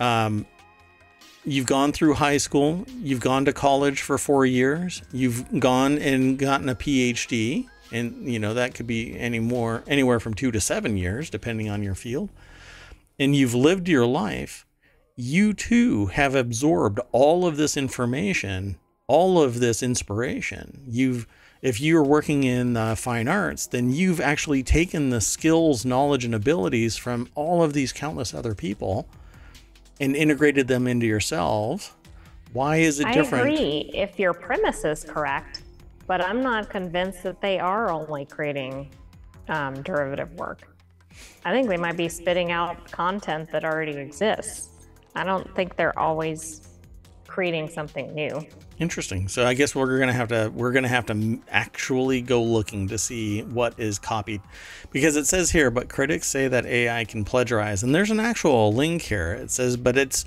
[0.00, 0.46] um,
[1.44, 6.38] you've gone through high school, you've gone to college for four years, you've gone and
[6.38, 10.60] gotten a PhD, and you know that could be any more anywhere from two to
[10.60, 12.30] seven years, depending on your field,
[13.18, 14.66] and you've lived your life.
[15.16, 20.82] You too have absorbed all of this information, all of this inspiration.
[20.86, 21.26] You've
[21.62, 26.34] if you're working in uh, fine arts, then you've actually taken the skills, knowledge, and
[26.34, 29.08] abilities from all of these countless other people
[30.00, 31.96] and integrated them into yourself.
[32.52, 33.46] Why is it I different?
[33.46, 35.62] I agree if your premise is correct,
[36.06, 38.90] but I'm not convinced that they are only creating
[39.48, 40.66] um, derivative work.
[41.44, 44.88] I think they might be spitting out content that already exists.
[45.14, 46.69] I don't think they're always
[47.30, 48.44] creating something new.
[48.80, 49.28] Interesting.
[49.28, 52.98] So I guess we're gonna have to we're gonna have to actually go looking to
[52.98, 54.42] see what is copied,
[54.90, 58.72] because it says here, but critics say that AI can plagiarize, and there's an actual
[58.72, 59.32] link here.
[59.32, 60.24] It says, but it's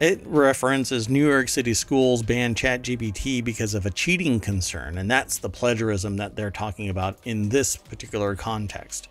[0.00, 5.38] it references New York City schools banned ChatGPT because of a cheating concern, and that's
[5.38, 9.08] the plagiarism that they're talking about in this particular context.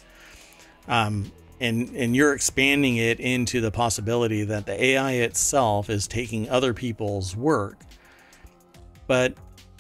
[0.88, 6.49] Um, and and you're expanding it into the possibility that the AI itself is taking
[6.49, 7.78] other people's work
[9.08, 9.34] but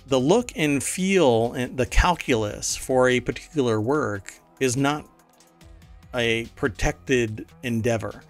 [0.07, 5.07] the look and feel and the calculus for a particular work is not
[6.15, 8.21] a protected endeavor.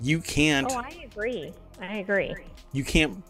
[0.00, 1.52] You can't Oh, I agree.
[1.80, 2.34] I agree.
[2.72, 3.22] you can't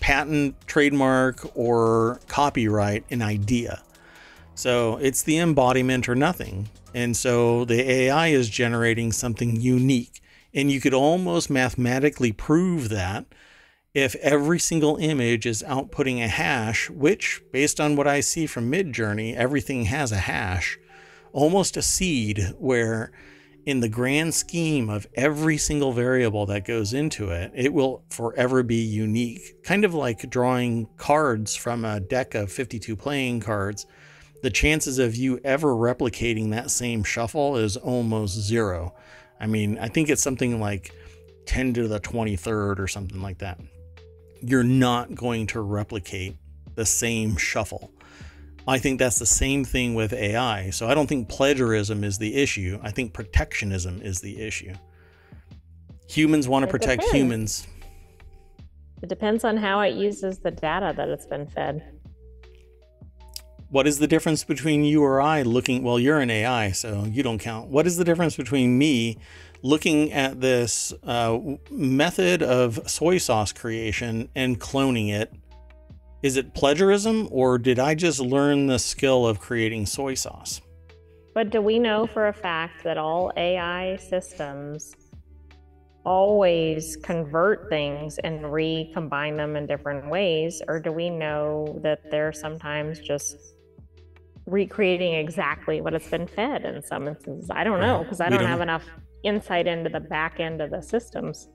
[0.00, 3.82] patent, trademark, or copyright an idea.
[4.54, 6.68] So it's the embodiment or nothing.
[6.94, 10.20] And so the AI is generating something unique.
[10.52, 13.26] And you could almost mathematically prove that
[13.94, 18.70] if every single image is outputting a hash, which, based on what I see from
[18.70, 20.78] Midjourney, everything has a hash,
[21.32, 23.12] almost a seed where
[23.66, 28.62] in the grand scheme of every single variable that goes into it, it will forever
[28.62, 29.62] be unique.
[29.62, 33.86] Kind of like drawing cards from a deck of 52 playing cards.
[34.42, 38.94] The chances of you ever replicating that same shuffle is almost zero.
[39.38, 40.94] I mean, I think it's something like
[41.46, 43.60] 10 to the 23rd or something like that.
[44.42, 46.36] You're not going to replicate
[46.74, 47.92] the same shuffle.
[48.66, 50.70] I think that's the same thing with AI.
[50.70, 52.78] So I don't think plagiarism is the issue.
[52.82, 54.72] I think protectionism is the issue.
[56.08, 57.16] Humans want to It protect depends.
[57.16, 57.66] humans.
[59.02, 61.99] It depends on how it uses the data that it's been fed.
[63.70, 65.84] What is the difference between you or I looking?
[65.84, 67.68] Well, you're an AI, so you don't count.
[67.68, 69.18] What is the difference between me
[69.62, 71.38] looking at this uh,
[71.70, 75.32] method of soy sauce creation and cloning it?
[76.22, 80.60] Is it plagiarism, or did I just learn the skill of creating soy sauce?
[81.32, 84.96] But do we know for a fact that all AI systems
[86.04, 90.60] always convert things and recombine them in different ways?
[90.66, 93.36] Or do we know that they're sometimes just
[94.46, 97.50] recreating exactly what it's been fed in some instances?
[97.50, 98.84] I don't know because I don't, don't have enough
[99.22, 101.48] insight into the back end of the systems.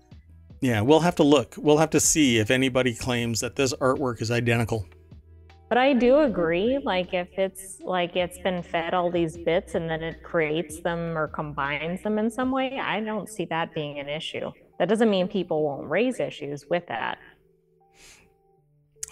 [0.62, 1.56] Yeah, we'll have to look.
[1.58, 4.88] We'll have to see if anybody claims that this artwork is identical.
[5.68, 9.90] But I do agree, like if it's like it's been fed all these bits and
[9.90, 14.00] then it creates them or combines them in some way, I don't see that being
[14.00, 14.52] an issue.
[14.78, 17.18] That doesn't mean people won't raise issues with that.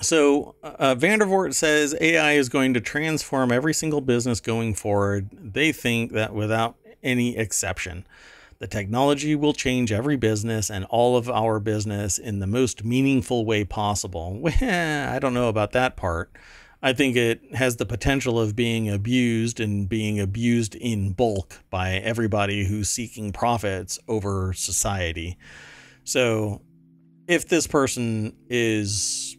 [0.03, 4.75] So uh, van der Voort says AI is going to transform every single business going
[4.75, 5.29] forward.
[5.31, 8.05] They think that without any exception.
[8.59, 13.45] The technology will change every business and all of our business in the most meaningful
[13.45, 14.41] way possible.
[14.61, 16.31] I don't know about that part.
[16.81, 21.93] I think it has the potential of being abused and being abused in bulk by
[21.93, 25.37] everybody who's seeking profits over society.
[26.03, 26.61] So,
[27.25, 29.37] if this person is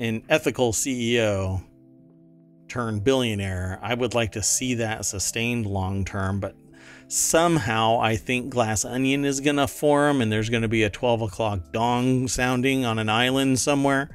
[0.00, 1.62] an ethical CEO
[2.68, 6.54] turned billionaire, I would like to see that sustained long term, but
[7.08, 10.90] somehow I think Glass Onion is going to form and there's going to be a
[10.90, 14.10] 12 o'clock dong sounding on an island somewhere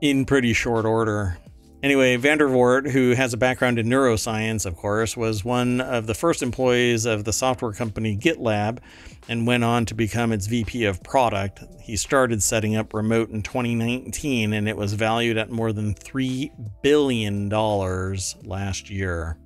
[0.00, 1.38] in pretty short order.
[1.82, 6.06] Anyway, van der Voort, who has a background in neuroscience, of course, was one of
[6.06, 8.78] the first employees of the software company GitLab
[9.28, 11.62] and went on to become its VP of product.
[11.80, 16.50] He started setting up remote in 2019 and it was valued at more than $3
[16.82, 19.38] billion last year.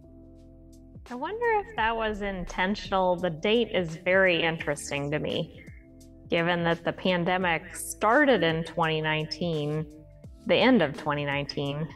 [1.09, 3.17] I wonder if that was intentional.
[3.17, 5.63] The date is very interesting to me,
[6.29, 9.87] given that the pandemic started in 2019,
[10.47, 11.89] the end of 2019.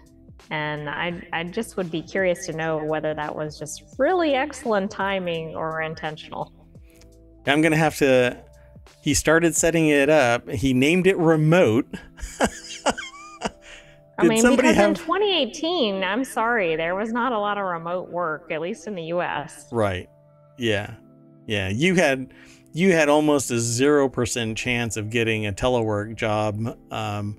[0.51, 4.91] And I, I just would be curious to know whether that was just really excellent
[4.91, 6.60] timing or intentional.
[7.47, 8.43] I'm going to have to.
[9.03, 10.49] He started setting it up.
[10.49, 11.87] He named it remote.
[14.19, 14.89] I mean, because have...
[14.91, 18.95] in 2018, I'm sorry, there was not a lot of remote work, at least in
[18.95, 19.67] the U.S.
[19.73, 20.11] Right.
[20.59, 20.95] Yeah.
[21.47, 21.69] Yeah.
[21.71, 22.33] You had
[22.73, 26.77] you had almost a zero percent chance of getting a telework job.
[26.91, 27.39] Um,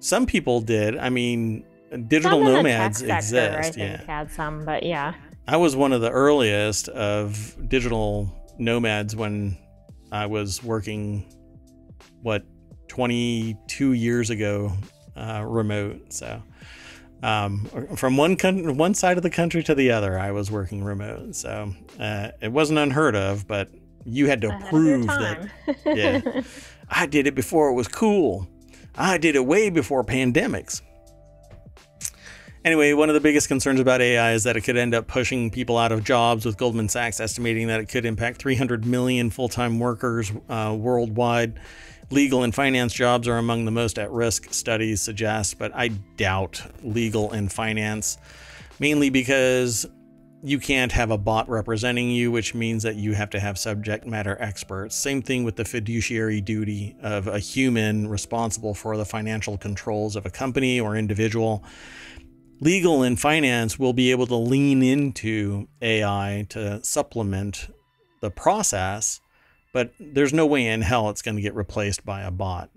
[0.00, 0.96] some people did.
[0.96, 1.64] I mean,
[2.08, 3.78] digital nomads sector, exist.
[3.78, 4.04] I yeah.
[4.06, 5.14] had some, but yeah.
[5.46, 9.56] I was one of the earliest of digital nomads when
[10.12, 11.32] I was working.
[12.22, 12.44] What
[12.88, 14.72] 22 years ago
[15.16, 16.12] uh, remote.
[16.12, 16.42] So
[17.22, 17.64] um,
[17.96, 21.34] from one con- one side of the country to the other, I was working remote.
[21.34, 23.70] So uh, it wasn't unheard of, but
[24.04, 25.48] you had to prove that.
[25.84, 26.42] Yeah,
[26.88, 28.48] I did it before it was cool.
[28.94, 30.82] I did it way before pandemics.
[32.68, 35.50] Anyway, one of the biggest concerns about AI is that it could end up pushing
[35.50, 39.48] people out of jobs, with Goldman Sachs estimating that it could impact 300 million full
[39.48, 41.58] time workers uh, worldwide.
[42.10, 46.60] Legal and finance jobs are among the most at risk, studies suggest, but I doubt
[46.82, 48.18] legal and finance,
[48.78, 49.86] mainly because
[50.42, 54.06] you can't have a bot representing you, which means that you have to have subject
[54.06, 54.94] matter experts.
[54.94, 60.26] Same thing with the fiduciary duty of a human responsible for the financial controls of
[60.26, 61.64] a company or individual.
[62.60, 67.68] Legal and finance will be able to lean into AI to supplement
[68.20, 69.20] the process
[69.72, 72.70] but there's no way in hell it's going to get replaced by a bot.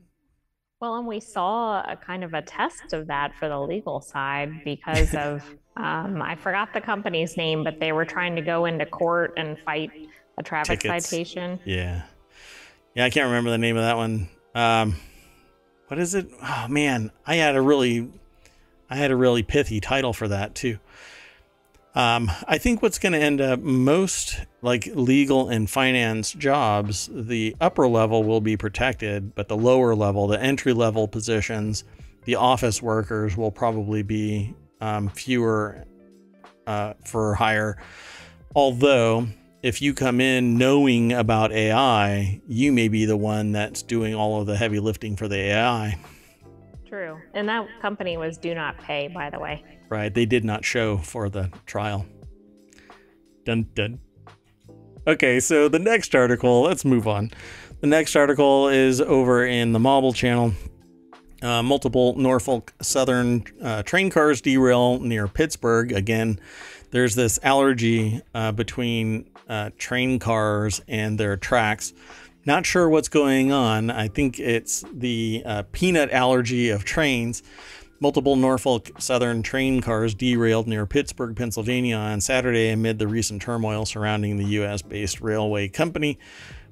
[0.80, 4.64] Well, and we saw a kind of a test of that for the legal side
[4.64, 5.44] because of
[5.78, 9.58] um, I forgot the company's name, but they were trying to go into court and
[9.60, 9.92] fight
[10.38, 11.08] a traffic Tickets.
[11.08, 11.60] citation.
[11.66, 12.04] Yeah,
[12.96, 14.30] yeah, I can't remember the name of that one.
[14.56, 14.96] Um,
[15.88, 16.30] what is it?
[16.42, 18.12] Oh man, I had a really,
[18.92, 20.78] I had a really pithy title for that too.
[21.96, 27.56] Um, I think what's going to end up most like legal and finance jobs, the
[27.62, 31.86] upper level will be protected, but the lower level, the entry level positions,
[32.26, 35.86] the office workers will probably be um, fewer
[36.68, 37.82] uh, for hire.
[38.56, 39.28] Although,
[39.64, 44.42] if you come in knowing about AI, you may be the one that's doing all
[44.42, 45.98] of the heavy lifting for the AI.
[46.92, 47.22] True.
[47.34, 49.64] And that company was Do Not Pay, by the way.
[49.88, 50.14] Right.
[50.14, 52.06] They did not show for the trial.
[53.46, 54.00] Dun dun.
[55.08, 57.32] Okay, so the next article, let's move on.
[57.80, 60.52] The next article is over in the Mobble channel.
[61.42, 65.94] Uh, multiple Norfolk Southern uh, train cars derail near Pittsburgh.
[65.94, 66.42] Again,
[66.92, 71.94] there's this allergy uh, between uh, train cars and their tracks.
[72.46, 73.92] Not sure what's going on.
[73.92, 77.44] I think it's the uh, peanut allergy of trains.
[78.00, 83.86] Multiple Norfolk Southern train cars derailed near Pittsburgh, Pennsylvania on Saturday amid the recent turmoil
[83.86, 84.82] surrounding the U.S.
[84.82, 86.18] based railway company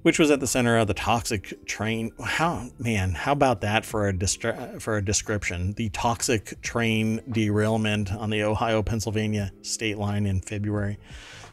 [0.02, 2.12] which was at the center of the toxic train.
[2.24, 5.74] How man, how about that for a distra- for a description?
[5.74, 10.98] The toxic train derailment on the Ohio Pennsylvania state line in February.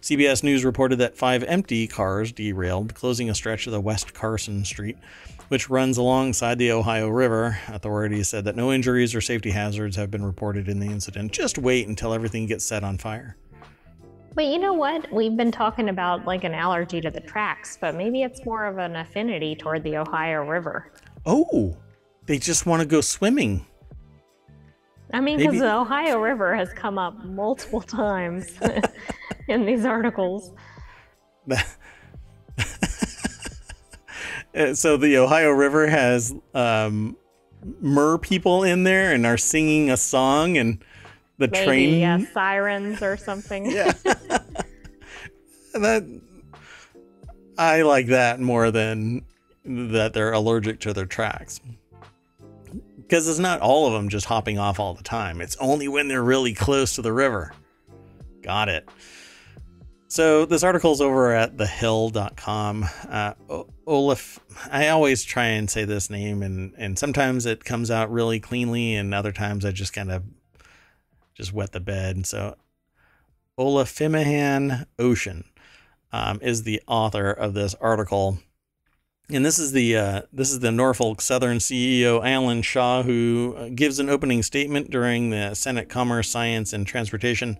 [0.07, 4.65] CBS News reported that five empty cars derailed, closing a stretch of the West Carson
[4.65, 4.97] Street,
[5.49, 7.59] which runs alongside the Ohio River.
[7.67, 11.33] Authorities said that no injuries or safety hazards have been reported in the incident.
[11.33, 13.37] Just wait until everything gets set on fire.
[14.37, 15.13] But you know what?
[15.13, 18.79] We've been talking about like an allergy to the tracks, but maybe it's more of
[18.79, 20.93] an affinity toward the Ohio River.
[21.25, 21.77] Oh,
[22.27, 23.67] they just want to go swimming.
[25.13, 28.57] I mean, because the Ohio River has come up multiple times
[29.49, 30.53] in these articles.
[34.75, 37.17] so the Ohio River has um,
[37.81, 40.83] mer people in there and are singing a song and
[41.39, 43.71] the Maybe, train yeah, sirens or something.
[43.71, 43.93] yeah.
[45.75, 46.21] That
[47.59, 49.23] i like that more than
[49.65, 51.61] that they're allergic to their tracks.
[52.97, 55.41] Because it's not all of them just hopping off all the time.
[55.41, 57.53] It's only when they're really close to the river.
[58.43, 58.89] Got it
[60.09, 63.33] so this article is over at thehill.com uh,
[63.87, 64.39] olaf
[64.71, 68.95] i always try and say this name and and sometimes it comes out really cleanly
[68.95, 70.23] and other times i just kind of
[71.37, 72.17] just wet the bed.
[72.17, 72.57] And so
[73.59, 75.45] Olafimihan Oshin
[76.13, 78.39] um, is the author of this article.
[79.29, 83.69] And this is the uh, this is the Norfolk Southern CEO Alan Shaw who uh,
[83.75, 87.59] gives an opening statement during the Senate Commerce, Science, and Transportation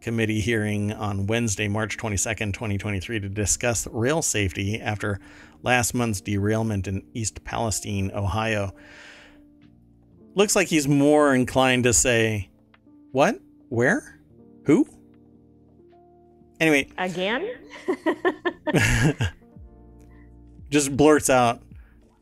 [0.00, 5.20] Committee hearing on Wednesday, March 22nd, 2023, to discuss rail safety after
[5.62, 8.72] last month's derailment in East Palestine, Ohio.
[10.34, 12.50] Looks like he's more inclined to say
[13.12, 13.40] what?
[13.68, 14.20] Where?
[14.64, 14.86] Who?
[16.60, 16.88] Anyway.
[16.98, 17.48] Again?
[20.70, 21.62] just blurts out,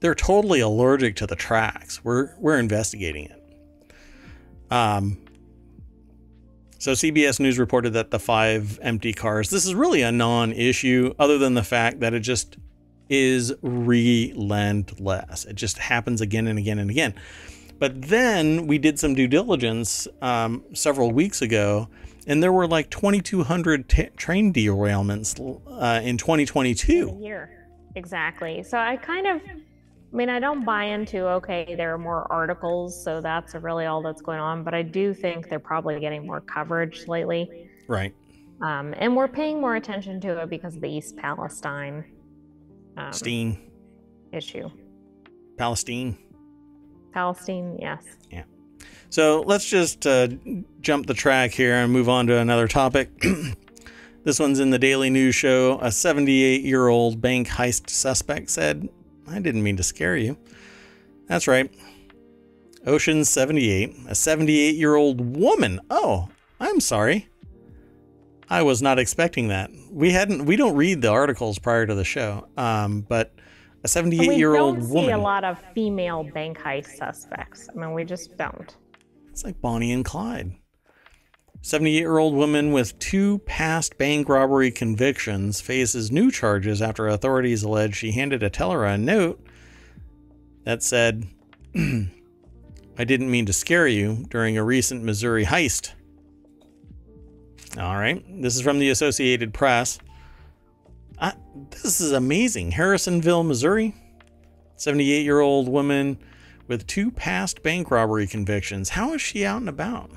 [0.01, 2.05] they're totally allergic to the tracks.
[2.05, 3.43] We're we're investigating it.
[4.71, 5.26] Um
[6.87, 11.37] so CBS News reported that the five empty cars, this is really a non-issue other
[11.37, 12.59] than the fact that it just
[13.09, 15.47] is relentless.
[15.47, 17.15] It just happens again and again and again.
[17.81, 21.89] But then we did some due diligence um, several weeks ago,
[22.29, 27.09] and there were like 2,200 t- train derailments uh, in 2022.
[27.09, 27.67] A year,
[27.97, 28.63] exactly.
[28.63, 29.43] So I kind of,
[30.17, 34.01] I mean, I don't buy into okay, there are more articles, so that's really all
[34.01, 34.65] that's going on.
[34.65, 37.69] But I do think they're probably getting more coverage lately.
[37.87, 38.15] Right.
[38.63, 42.03] Um, and we're paying more attention to it because of the East Palestine
[42.97, 43.59] um, Steen
[44.33, 44.71] issue.
[45.59, 46.17] Palestine.
[47.13, 48.03] Palestine, yes.
[48.31, 48.45] Yeah.
[49.11, 50.29] So let's just uh,
[50.81, 53.11] jump the track here and move on to another topic.
[54.25, 55.79] this one's in the Daily News Show.
[55.83, 58.89] A 78 year old bank heist suspect said,
[59.29, 60.37] I didn't mean to scare you.
[61.29, 61.71] That's right.
[62.87, 65.81] Ocean 78, a 78 year old woman.
[65.91, 66.29] Oh,
[66.61, 67.29] I'm sorry.
[68.49, 69.71] I was not expecting that.
[69.91, 70.47] We hadn't.
[70.47, 72.47] We don't read the articles prior to the show.
[72.57, 73.35] Um, but
[73.83, 74.89] a 78 year old woman.
[74.91, 77.69] We don't see a lot of female bank heist suspects.
[77.75, 78.77] I mean, we just don't.
[79.31, 80.53] It's like Bonnie and Clyde.
[81.67, 87.65] 78 year old woman with two past bank robbery convictions faces new charges after authorities
[87.65, 89.45] allege she handed a teller a note
[90.63, 91.27] that said,
[91.75, 95.95] I didn't mean to scare you during a recent Missouri heist.
[97.77, 98.25] All right.
[98.41, 99.99] This is from the Associated Press.
[101.19, 101.35] I,
[101.71, 102.71] this is amazing.
[102.71, 103.93] Harrisonville, Missouri.
[104.77, 106.19] 78 year old woman
[106.69, 108.91] with two past bank robbery convictions.
[108.91, 110.11] How is she out and about?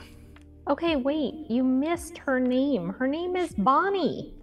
[0.69, 1.33] Okay, wait.
[1.49, 2.89] You missed her name.
[2.89, 4.35] Her name is Bonnie.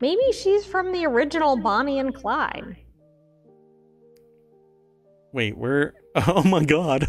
[0.00, 2.76] Maybe she's from the original Bonnie and Clyde.
[5.32, 5.94] Wait, where?
[6.16, 7.08] Oh my god.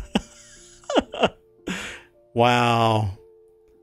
[2.34, 3.12] wow.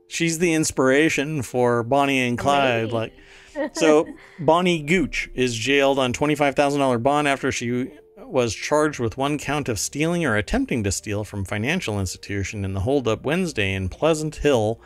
[0.09, 2.91] She's the inspiration for Bonnie and Clyde.
[2.91, 2.91] Maybe.
[2.91, 3.13] Like,
[3.73, 4.05] so
[4.39, 7.89] Bonnie Gooch is jailed on $25,000 bond after she
[8.33, 12.73] was charged with one count of stealing or attempting to steal from financial institution in
[12.73, 14.81] the holdup Wednesday in Pleasant Hill,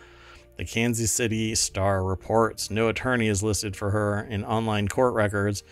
[0.58, 5.64] The Kansas City Star reports no attorney is listed for her in online court records.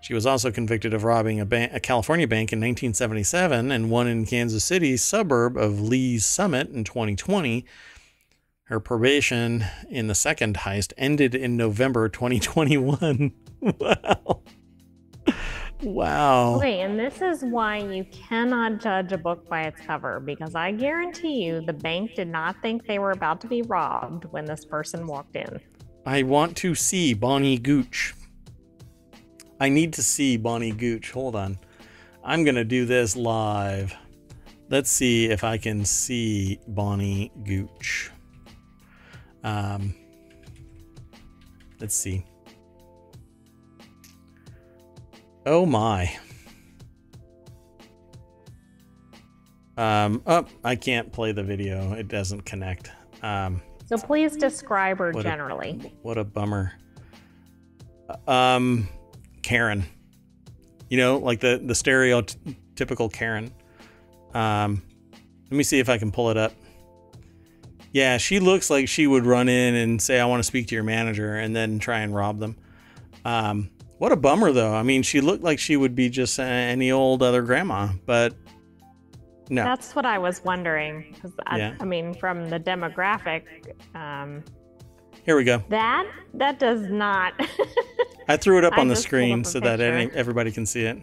[0.00, 4.06] She was also convicted of robbing a, bank, a California bank in 1977 and one
[4.06, 7.64] in Kansas City suburb of Lee's Summit in 2020.
[8.64, 13.32] Her probation in the second heist ended in November 2021.
[13.60, 14.42] wow.
[15.82, 16.56] Wow.
[16.56, 20.70] Okay, and this is why you cannot judge a book by its cover because I
[20.70, 24.64] guarantee you the bank did not think they were about to be robbed when this
[24.64, 25.60] person walked in.
[26.06, 28.14] I want to see Bonnie Gooch.
[29.60, 31.10] I need to see Bonnie Gooch.
[31.10, 31.58] Hold on.
[32.22, 33.94] I'm going to do this live.
[34.70, 38.10] Let's see if I can see Bonnie Gooch.
[39.42, 39.94] Um,
[41.80, 42.24] let's see.
[45.46, 46.16] Oh my.
[49.76, 51.92] Um, oh, I can't play the video.
[51.92, 52.90] It doesn't connect.
[53.22, 55.80] Um, so please describe her what generally.
[55.84, 56.72] A, what a bummer.
[58.26, 58.88] Um,
[59.42, 59.84] Karen.
[60.88, 63.52] You know, like the the stereotypical Karen.
[64.32, 64.82] Um,
[65.50, 66.52] let me see if I can pull it up.
[67.92, 70.74] Yeah, she looks like she would run in and say, "I want to speak to
[70.74, 72.56] your manager," and then try and rob them.
[73.24, 74.74] Um, what a bummer, though.
[74.74, 78.34] I mean, she looked like she would be just any old other grandma, but
[79.48, 79.64] no.
[79.64, 81.12] That's what I was wondering.
[81.14, 81.74] Because yeah.
[81.78, 83.44] I, I, mean, from the demographic,
[83.94, 84.42] um,
[85.24, 85.62] here we go.
[85.68, 87.34] That that does not.
[88.28, 90.98] I threw it up on the screen so that any, everybody can see it.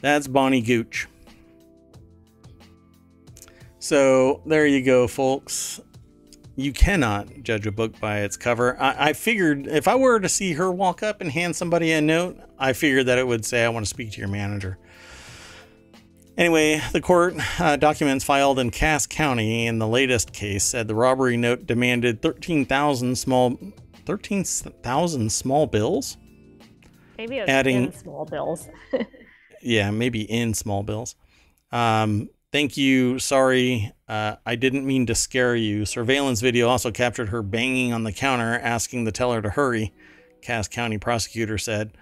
[0.00, 1.08] That's Bonnie Gooch.
[3.80, 5.80] So there you go, folks
[6.58, 8.76] you cannot judge a book by its cover.
[8.80, 12.00] I, I, figured if I were to see her walk up and hand somebody a
[12.00, 14.76] note, I figured that it would say, I want to speak to your manager.
[16.36, 20.96] Anyway, the court uh, documents filed in Cass County in the latest case said the
[20.96, 23.56] robbery note demanded 13,000 small
[24.04, 26.16] 13,000 small bills.
[27.18, 28.68] Maybe it was adding, in small bills.
[29.62, 31.14] yeah, maybe in small bills.
[31.70, 33.20] Um, Thank you.
[33.20, 35.84] Sorry, uh, I didn't mean to scare you.
[35.84, 39.94] Surveillance video also captured her banging on the counter, asking the teller to hurry,
[40.42, 41.92] Cass County prosecutor said.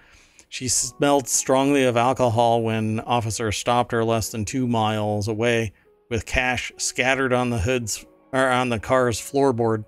[0.48, 5.74] She smelled strongly of alcohol when officers stopped her less than two miles away,
[6.08, 9.84] with cash scattered on the hood's or on the car's floorboard.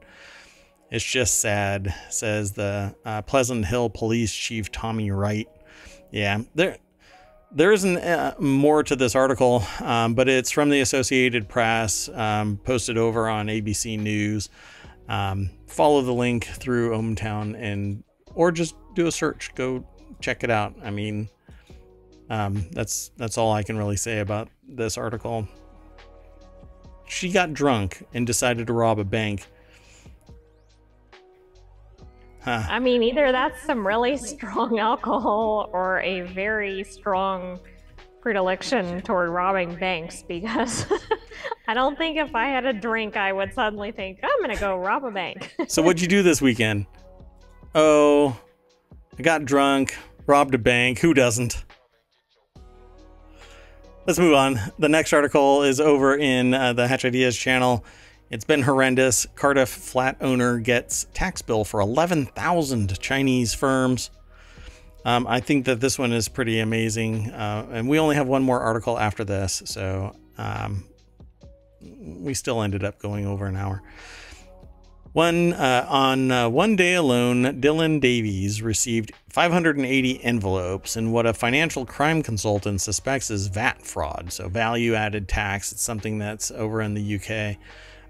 [0.90, 5.48] It's just sad, says the uh, Pleasant Hill Police Chief Tommy Wright.
[6.10, 6.76] Yeah, there
[7.50, 12.58] there isn't uh, more to this article, um, but it's from the Associated Press, um,
[12.58, 14.50] posted over on ABC News.
[15.08, 18.04] Um, follow the link through ohmTown and
[18.34, 19.54] or just do a search.
[19.54, 19.84] Go
[20.20, 20.74] check it out.
[20.82, 21.28] I mean,
[22.28, 25.48] um, that's that's all I can really say about this article.
[27.06, 29.46] She got drunk and decided to rob a bank
[32.48, 32.62] Huh.
[32.66, 37.60] I mean, either that's some really strong alcohol or a very strong
[38.22, 40.86] predilection toward robbing banks because
[41.68, 44.58] I don't think if I had a drink, I would suddenly think, I'm going to
[44.58, 45.54] go rob a bank.
[45.68, 46.86] so, what'd you do this weekend?
[47.74, 48.34] Oh,
[49.18, 49.94] I got drunk,
[50.26, 51.00] robbed a bank.
[51.00, 51.66] Who doesn't?
[54.06, 54.58] Let's move on.
[54.78, 57.84] The next article is over in uh, the Hatch Ideas channel.
[58.30, 59.26] It's been horrendous.
[59.36, 64.10] Cardiff flat owner gets tax bill for 11,000 Chinese firms.
[65.04, 67.30] Um, I think that this one is pretty amazing.
[67.30, 69.62] Uh, and we only have one more article after this.
[69.64, 70.84] So um,
[71.80, 73.82] we still ended up going over an hour.
[75.14, 81.32] One uh, on uh, one day alone, Dylan Davies received 580 envelopes in what a
[81.32, 84.30] financial crime consultant suspects is VAT fraud.
[84.32, 85.72] So value added tax.
[85.72, 87.56] It's something that's over in the UK.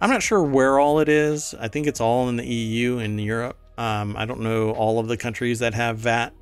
[0.01, 1.55] I'm not sure where all it is.
[1.59, 3.59] I think it's all in the EU and Europe.
[3.77, 6.33] Um, I don't know all of the countries that have VAT.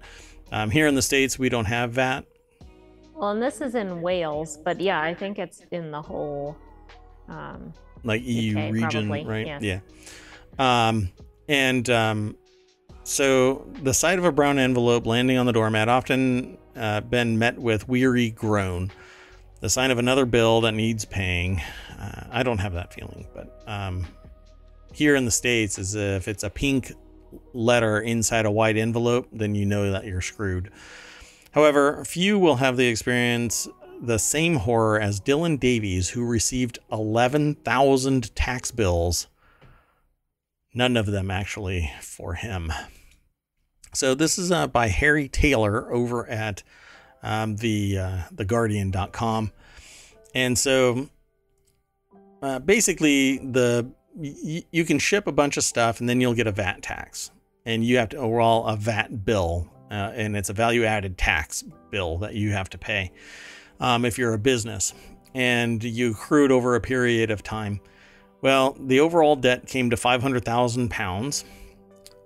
[0.53, 2.25] Um, here in the States, we don't have VAT.
[3.15, 6.57] Well, and this is in Wales, but yeah, I think it's in the whole.
[7.29, 7.73] Um,
[8.05, 9.25] like EU UK, region, probably.
[9.25, 9.47] right?
[9.47, 9.81] Yeah.
[10.59, 10.89] yeah.
[10.89, 11.11] Um,
[11.49, 12.37] and um,
[13.05, 17.59] so the sight of a brown envelope landing on the doormat often uh, been met
[17.59, 18.93] with weary groan,
[19.61, 21.63] the sign of another bill that needs paying.
[21.99, 24.07] I don't have that feeling, but um,
[24.93, 26.93] here in the States, is if it's a pink
[27.53, 30.71] letter inside a white envelope, then you know that you're screwed.
[31.53, 33.69] However, few will have the experience
[34.01, 39.27] the same horror as Dylan Davies, who received 11,000 tax bills.
[40.75, 42.73] None of them actually for him.
[43.95, 46.63] So this is uh, by Harry Taylor over at
[47.23, 49.53] um, the uh, theguardian.com.
[50.35, 51.09] And so
[52.47, 56.47] uh, basically, the y- you can ship a bunch of stuff and then you'll get
[56.47, 57.33] a VAT tax,
[57.65, 61.65] and you have to overall a VAT bill, uh, and it's a value added tax
[61.91, 63.11] bill that you have to pay
[63.81, 64.95] um, if you're a business,
[65.35, 67.81] and you accrued over a period of time.
[68.43, 71.45] Well, the overall debt came to five hundred thousand pounds.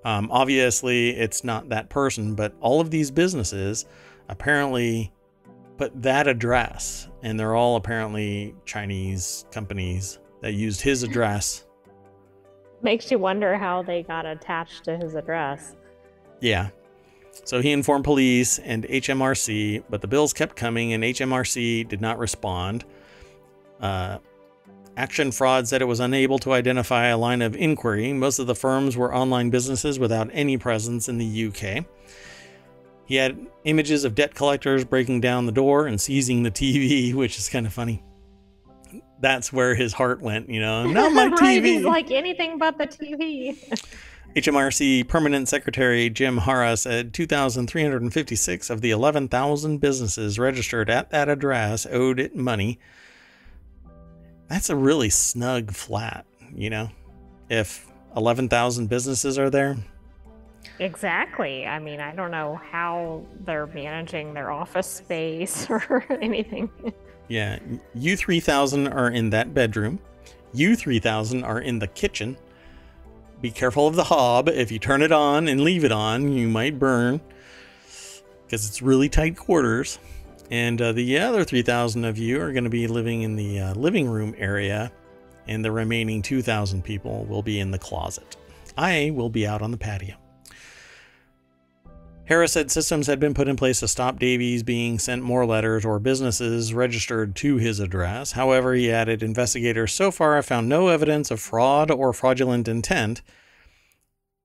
[0.05, 3.87] Um, obviously, it's not that person, but all of these businesses
[4.29, 5.13] apparently
[5.81, 11.65] put that address, and they're all apparently Chinese companies that used his address.
[12.83, 15.77] Makes you wonder how they got attached to his address.
[16.41, 16.69] Yeah.
[17.45, 22.19] So he informed police and HMRC, but the bills kept coming, and HMRC did not
[22.19, 22.85] respond.
[23.81, 24.19] Uh,
[24.99, 28.13] Action Fraud said it was unable to identify a line of inquiry.
[28.13, 31.87] Most of the firms were online businesses without any presence in the UK.
[33.11, 37.39] He had images of debt collectors breaking down the door and seizing the TV, which
[37.39, 38.05] is kind of funny.
[39.19, 40.87] That's where his heart went, you know.
[40.93, 41.65] Not my right, TV.
[41.65, 43.59] he's like anything but the TV.
[44.37, 51.87] HMRC Permanent Secretary Jim Harra said 2,356 of the 11,000 businesses registered at that address
[51.87, 52.79] owed it money.
[54.47, 56.91] That's a really snug flat, you know?
[57.49, 59.79] If 11,000 businesses are there,
[60.79, 61.67] exactly.
[61.67, 66.71] I mean, I don't know how they're managing their office space or anything.
[67.29, 67.59] yeah,
[67.95, 69.99] you 3,000 are in that bedroom.
[70.53, 72.37] You 3,000 are in the kitchen.
[73.41, 74.49] Be careful of the hob.
[74.49, 77.21] If you turn it on and leave it on, you might burn
[78.51, 79.99] because it's really tight quarters.
[80.51, 83.75] And uh, the other 3,000 of you are going to be living in the uh,
[83.75, 84.91] living room area,
[85.47, 88.37] and the remaining 2,000 people will be in the closet.
[88.77, 90.17] I will be out on the patio.
[92.31, 95.85] Harris said systems had been put in place to stop Davies being sent more letters
[95.85, 98.31] or businesses registered to his address.
[98.33, 103.21] However, he added investigators so far have found no evidence of fraud or fraudulent intent.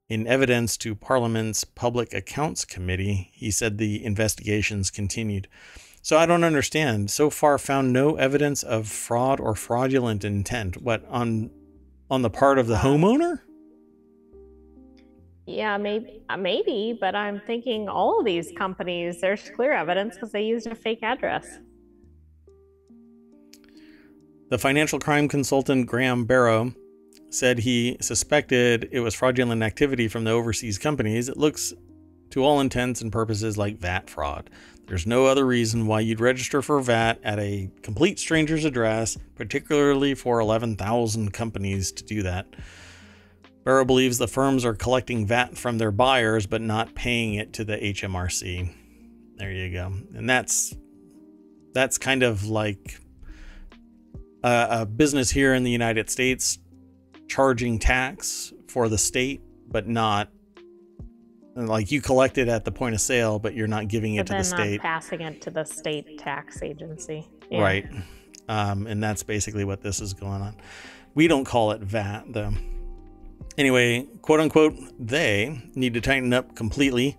[0.10, 5.48] In evidence to Parliament's Public Accounts Committee, he said the investigations continued.
[6.02, 7.12] So I don't understand.
[7.12, 10.82] So far, found no evidence of fraud or fraudulent intent.
[10.82, 11.52] What on
[12.10, 13.41] on the part of the homeowner?
[15.47, 20.31] Yeah, maybe, uh, maybe, but I'm thinking all of these companies, there's clear evidence because
[20.31, 21.59] they used a fake address.
[24.49, 26.73] The financial crime consultant Graham Barrow
[27.30, 31.30] said he suspected it was fraudulent activity from the overseas companies.
[31.30, 31.73] It looks,
[32.31, 34.49] to all intents and purposes, like VAT fraud.
[34.88, 40.13] There's no other reason why you'd register for VAT at a complete stranger's address, particularly
[40.13, 42.47] for 11,000 companies to do that.
[43.66, 47.66] Barrow believes the firms are collecting VAT from their buyers but not paying it to
[47.66, 48.72] the HMRC.
[49.38, 49.88] There you go.
[50.14, 50.74] And that's
[51.74, 53.00] that's kind of like
[54.44, 56.60] a, a business here in the United States
[57.28, 60.30] charging tax for the state but not
[61.56, 64.38] like you collect it at the point of sale but you're not giving it But
[64.38, 64.82] to the not state.
[64.82, 67.28] passing it to the state tax agency.
[67.50, 67.62] Yeah.
[67.62, 67.86] Right.
[68.48, 70.56] Um, and that's basically what this is going on.
[71.16, 72.52] We don't call it VAT, though.
[73.57, 77.18] Anyway, quote unquote, they need to tighten up completely.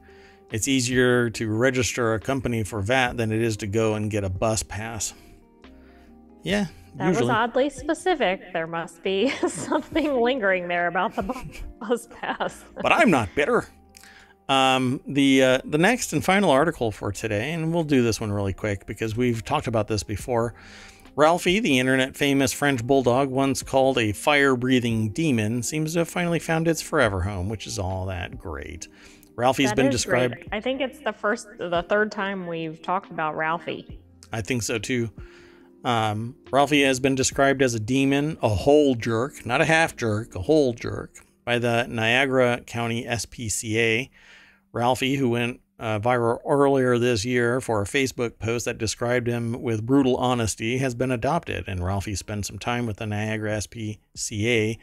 [0.51, 4.23] It's easier to register a company for VAT than it is to go and get
[4.23, 5.13] a bus pass.
[6.43, 7.27] Yeah, That usually.
[7.27, 8.53] was oddly specific.
[8.53, 11.23] There must be something lingering there about the
[11.81, 12.65] bus pass.
[12.83, 13.67] but I'm not bitter.
[14.49, 18.31] Um, the uh, the next and final article for today, and we'll do this one
[18.31, 20.55] really quick because we've talked about this before.
[21.17, 26.09] Ralphie, the internet famous French bulldog, once called a fire breathing demon, seems to have
[26.11, 28.87] finally found its forever home, which is all that great.
[29.35, 30.29] Ralphie's That been is great.
[30.31, 30.49] described.
[30.53, 33.99] I think it's the first, the third time we've talked about Ralphie.
[34.31, 35.11] I think so too.
[35.85, 40.35] Um, Ralphie has been described as a demon, a whole jerk, not a half jerk,
[40.35, 44.11] a whole jerk, by the Niagara County SPCA.
[44.73, 49.61] Ralphie, who went uh, viral earlier this year for a Facebook post that described him
[49.61, 54.79] with brutal honesty, has been adopted, and Ralphie spent some time with the Niagara SPCA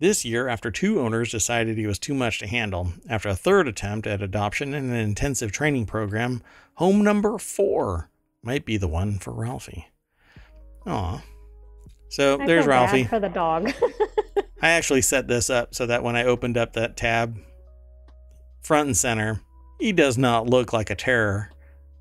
[0.00, 2.92] this year after two owners decided he was too much to handle.
[3.08, 6.42] After a third attempt at adoption and an intensive training program,
[6.74, 8.08] home number four
[8.42, 9.88] might be the one for Ralphie.
[10.86, 11.22] Aw.
[12.08, 13.04] So I there's Ralphie.
[13.04, 13.72] for the dog.
[14.62, 17.38] I actually set this up so that when I opened up that tab,
[18.62, 19.42] front and center,
[19.80, 21.50] he does not look like a terror.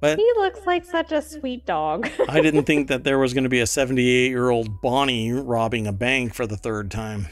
[0.02, 2.10] But he looks like such a sweet dog.
[2.30, 5.88] I didn't think that there was going to be a 78 year old Bonnie robbing
[5.88, 7.28] a bank for the third time.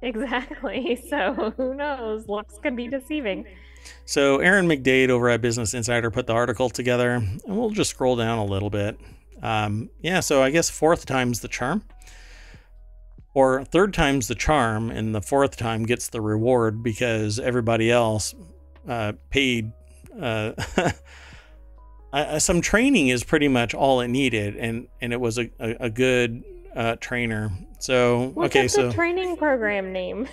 [0.00, 1.00] exactly.
[1.08, 2.28] So who knows?
[2.28, 3.46] Looks can be deceiving.
[4.04, 8.14] So Aaron McDade over at Business Insider put the article together, and we'll just scroll
[8.14, 8.96] down a little bit.
[9.42, 11.82] Um, yeah, so I guess fourth time's the charm.
[13.34, 18.34] Or third time's the charm, and the fourth time gets the reward because everybody else
[18.88, 19.72] uh, paid.
[20.20, 20.52] Uh,
[22.38, 25.90] some training is pretty much all it needed, and and it was a a, a
[25.90, 26.42] good
[26.74, 27.50] uh, trainer.
[27.78, 30.28] So What's okay, the so training program name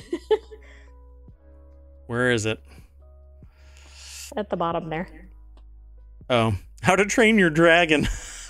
[2.07, 2.59] where is it?
[4.37, 5.07] at the bottom there?
[6.29, 8.07] Oh, how to train your dragon.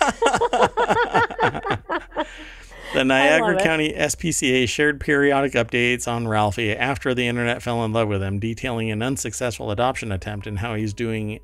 [2.92, 3.62] The Niagara.
[3.62, 8.40] County SPCA shared periodic updates on Ralphie after the internet fell in love with him,
[8.40, 11.38] detailing an unsuccessful adoption attempt and how he's doing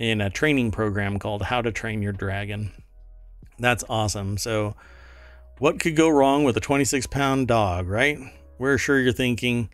[0.00, 2.72] in a training program called How to Train Your Dragon.
[3.60, 4.38] That's awesome.
[4.38, 4.74] So,
[5.58, 8.18] what could go wrong with a 26 pound dog, right?
[8.58, 9.70] We're sure you're thinking,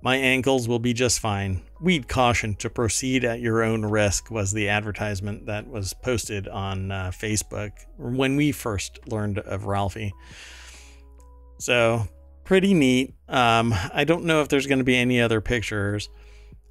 [0.00, 1.60] my ankles will be just fine.
[1.80, 6.90] We'd caution to proceed at your own risk, was the advertisement that was posted on
[6.90, 10.14] uh, Facebook when we first learned of Ralphie.
[11.58, 12.08] So,
[12.44, 13.14] pretty neat.
[13.28, 16.08] Um, I don't know if there's going to be any other pictures.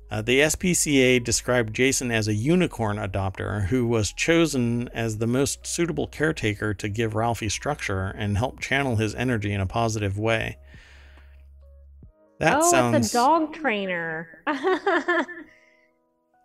[0.09, 5.65] Uh, the SPCA described Jason as a unicorn adopter who was chosen as the most
[5.65, 10.57] suitable caretaker to give Ralphie structure and help channel his energy in a positive way.
[12.39, 14.27] That oh, sounds it's a dog trainer.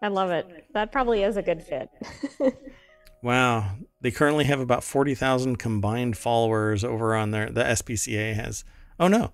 [0.03, 0.47] I love it.
[0.73, 1.91] That probably is a good fit.
[3.23, 3.73] wow.
[4.01, 8.65] They currently have about 40,000 combined followers over on their the SPCA has.
[8.99, 9.33] Oh no.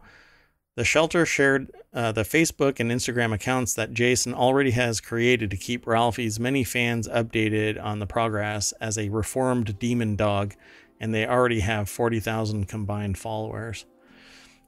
[0.77, 5.57] The shelter shared uh, the Facebook and Instagram accounts that Jason already has created to
[5.57, 10.55] keep Ralphie's many fans updated on the progress as a reformed demon dog,
[11.01, 13.87] and they already have 40,000 combined followers.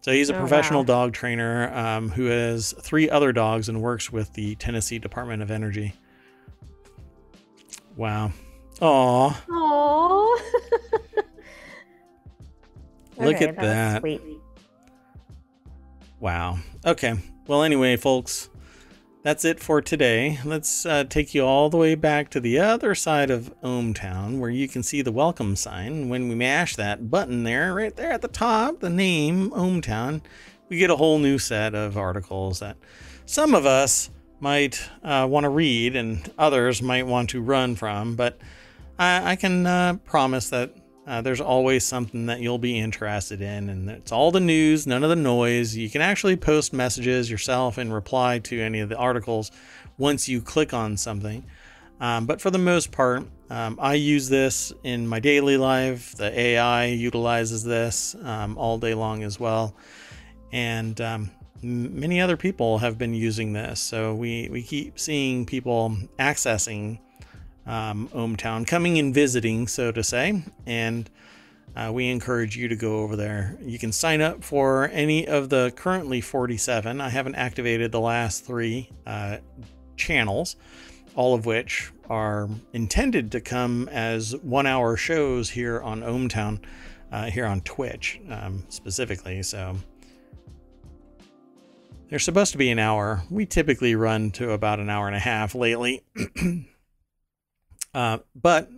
[0.08, 0.86] So he's a Oh, professional wow.
[0.86, 5.50] dog trainer um, who has three other dogs and works with the Tennessee Department of
[5.50, 5.92] Energy.
[7.94, 8.32] Wow.
[8.80, 10.40] Aw, Oh.
[13.18, 14.00] Look at that.
[14.00, 14.22] Sweet.
[16.20, 16.58] wow.
[16.86, 17.12] Okay.
[17.46, 18.48] Well, anyway, folks,
[19.28, 20.38] that's it for today.
[20.42, 24.48] Let's uh, take you all the way back to the other side of ohmTown where
[24.48, 26.08] you can see the welcome sign.
[26.08, 30.22] When we mash that button there, right there at the top, the name ohmTown,
[30.70, 32.78] we get a whole new set of articles that
[33.26, 34.08] some of us
[34.40, 38.16] might uh, want to read and others might want to run from.
[38.16, 38.38] But
[38.98, 40.74] I, I can uh, promise that
[41.08, 45.02] uh, there's always something that you'll be interested in, and it's all the news, none
[45.02, 45.74] of the noise.
[45.74, 49.50] You can actually post messages yourself and reply to any of the articles
[49.96, 51.44] once you click on something.
[51.98, 56.14] Um, but for the most part, um, I use this in my daily life.
[56.14, 59.74] The AI utilizes this um, all day long as well,
[60.52, 61.30] and um,
[61.62, 63.80] many other people have been using this.
[63.80, 66.98] So we we keep seeing people accessing
[67.68, 70.42] um, ohmTown, coming and visiting, so to say.
[70.66, 71.08] And
[71.76, 73.56] uh, we encourage you to go over there.
[73.62, 77.00] You can sign up for any of the currently 47.
[77.00, 79.36] I haven't activated the last three uh,
[79.96, 80.56] channels,
[81.14, 86.60] all of which are intended to come as one hour shows here on ohmTown,
[87.12, 89.42] uh, here on Twitch um, specifically.
[89.42, 89.76] So
[92.08, 93.22] they're supposed to be an hour.
[93.30, 96.02] We typically run to about an hour and a half lately.
[97.94, 98.70] Uh, but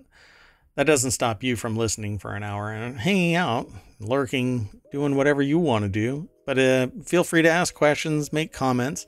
[0.76, 3.68] that doesn't stop you from listening for an hour and hanging out,
[3.98, 6.28] lurking, doing whatever you want to do.
[6.46, 9.06] But uh, feel free to ask questions, make comments.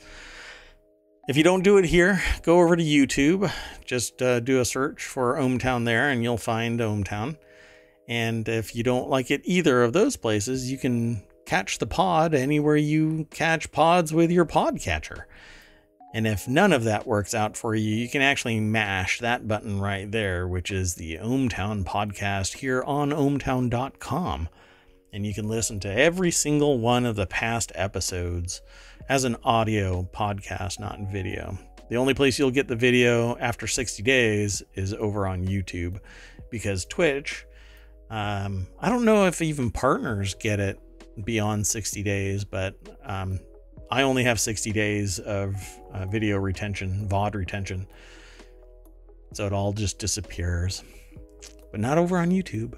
[1.29, 3.51] If you don't do it here, go over to YouTube.
[3.85, 7.37] Just uh, do a search for ohmTown there, and you'll find ohmTown.
[8.09, 12.35] And if you don't like it either of those places, you can catch the pod
[12.35, 15.25] anywhere you catch pods with your podcatcher.
[16.15, 19.81] And if none of that works out for you, you can actually mash that button
[19.81, 24.49] right there, which is the ohmTown podcast here on ohmtown.com.
[25.15, 28.61] And you can listen to every single one of the past episodes
[29.09, 31.59] as an audio podcast, not in video.
[31.89, 35.99] The only place you'll get the video after 60 days is over on YouTube
[36.51, 37.47] because Twitch,
[38.11, 40.79] um, I don't know if even partners get it
[41.25, 42.75] beyond 60 days, but
[43.05, 43.41] um,
[43.93, 45.55] I only have 60 days of
[45.93, 47.87] uh, video retention, VOD retention.
[49.35, 50.83] So it all just disappears.
[51.71, 52.73] But not over on YouTube.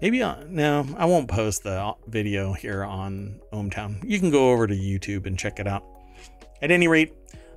[0.00, 4.08] Maybe on, no, I won't post the video here on ohmTown.
[4.08, 5.82] You can go over to YouTube and check it out.
[6.62, 7.12] At any rate,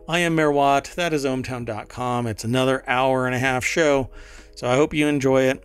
[0.09, 0.93] I am Mayor Watt.
[0.95, 2.25] That is ohmtown.com.
[2.25, 4.09] It's another hour and a half show.
[4.55, 5.63] So I hope you enjoy it,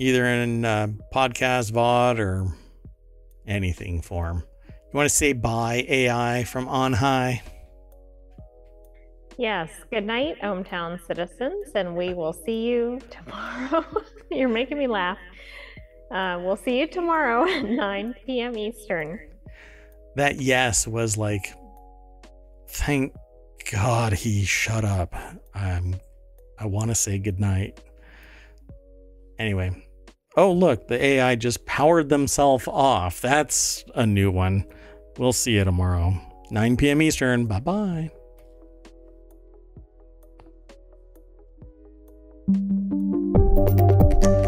[0.00, 2.52] either in uh, podcast, VOD, or
[3.46, 4.42] anything form.
[4.92, 7.42] You want to say bye, AI, from on high?
[9.38, 9.70] Yes.
[9.92, 13.84] Good night, ohmTown citizens, and we will see you tomorrow.
[14.32, 15.16] You're making me laugh.
[16.10, 18.58] Uh, we'll see you tomorrow at 9 p.m.
[18.58, 19.20] Eastern.
[20.16, 21.54] That yes was like,
[22.70, 23.14] thank
[23.70, 25.14] God he shut up.
[25.54, 26.00] I'm,
[26.58, 27.80] I want to say good night.
[29.38, 29.86] Anyway.
[30.36, 33.20] Oh, look, the AI just powered themselves off.
[33.20, 34.64] That's a new one.
[35.18, 36.14] We'll see you tomorrow,
[36.50, 37.02] 9 p.m.
[37.02, 37.46] Eastern.
[37.46, 38.10] Bye bye.
[42.52, 44.39] Thank you.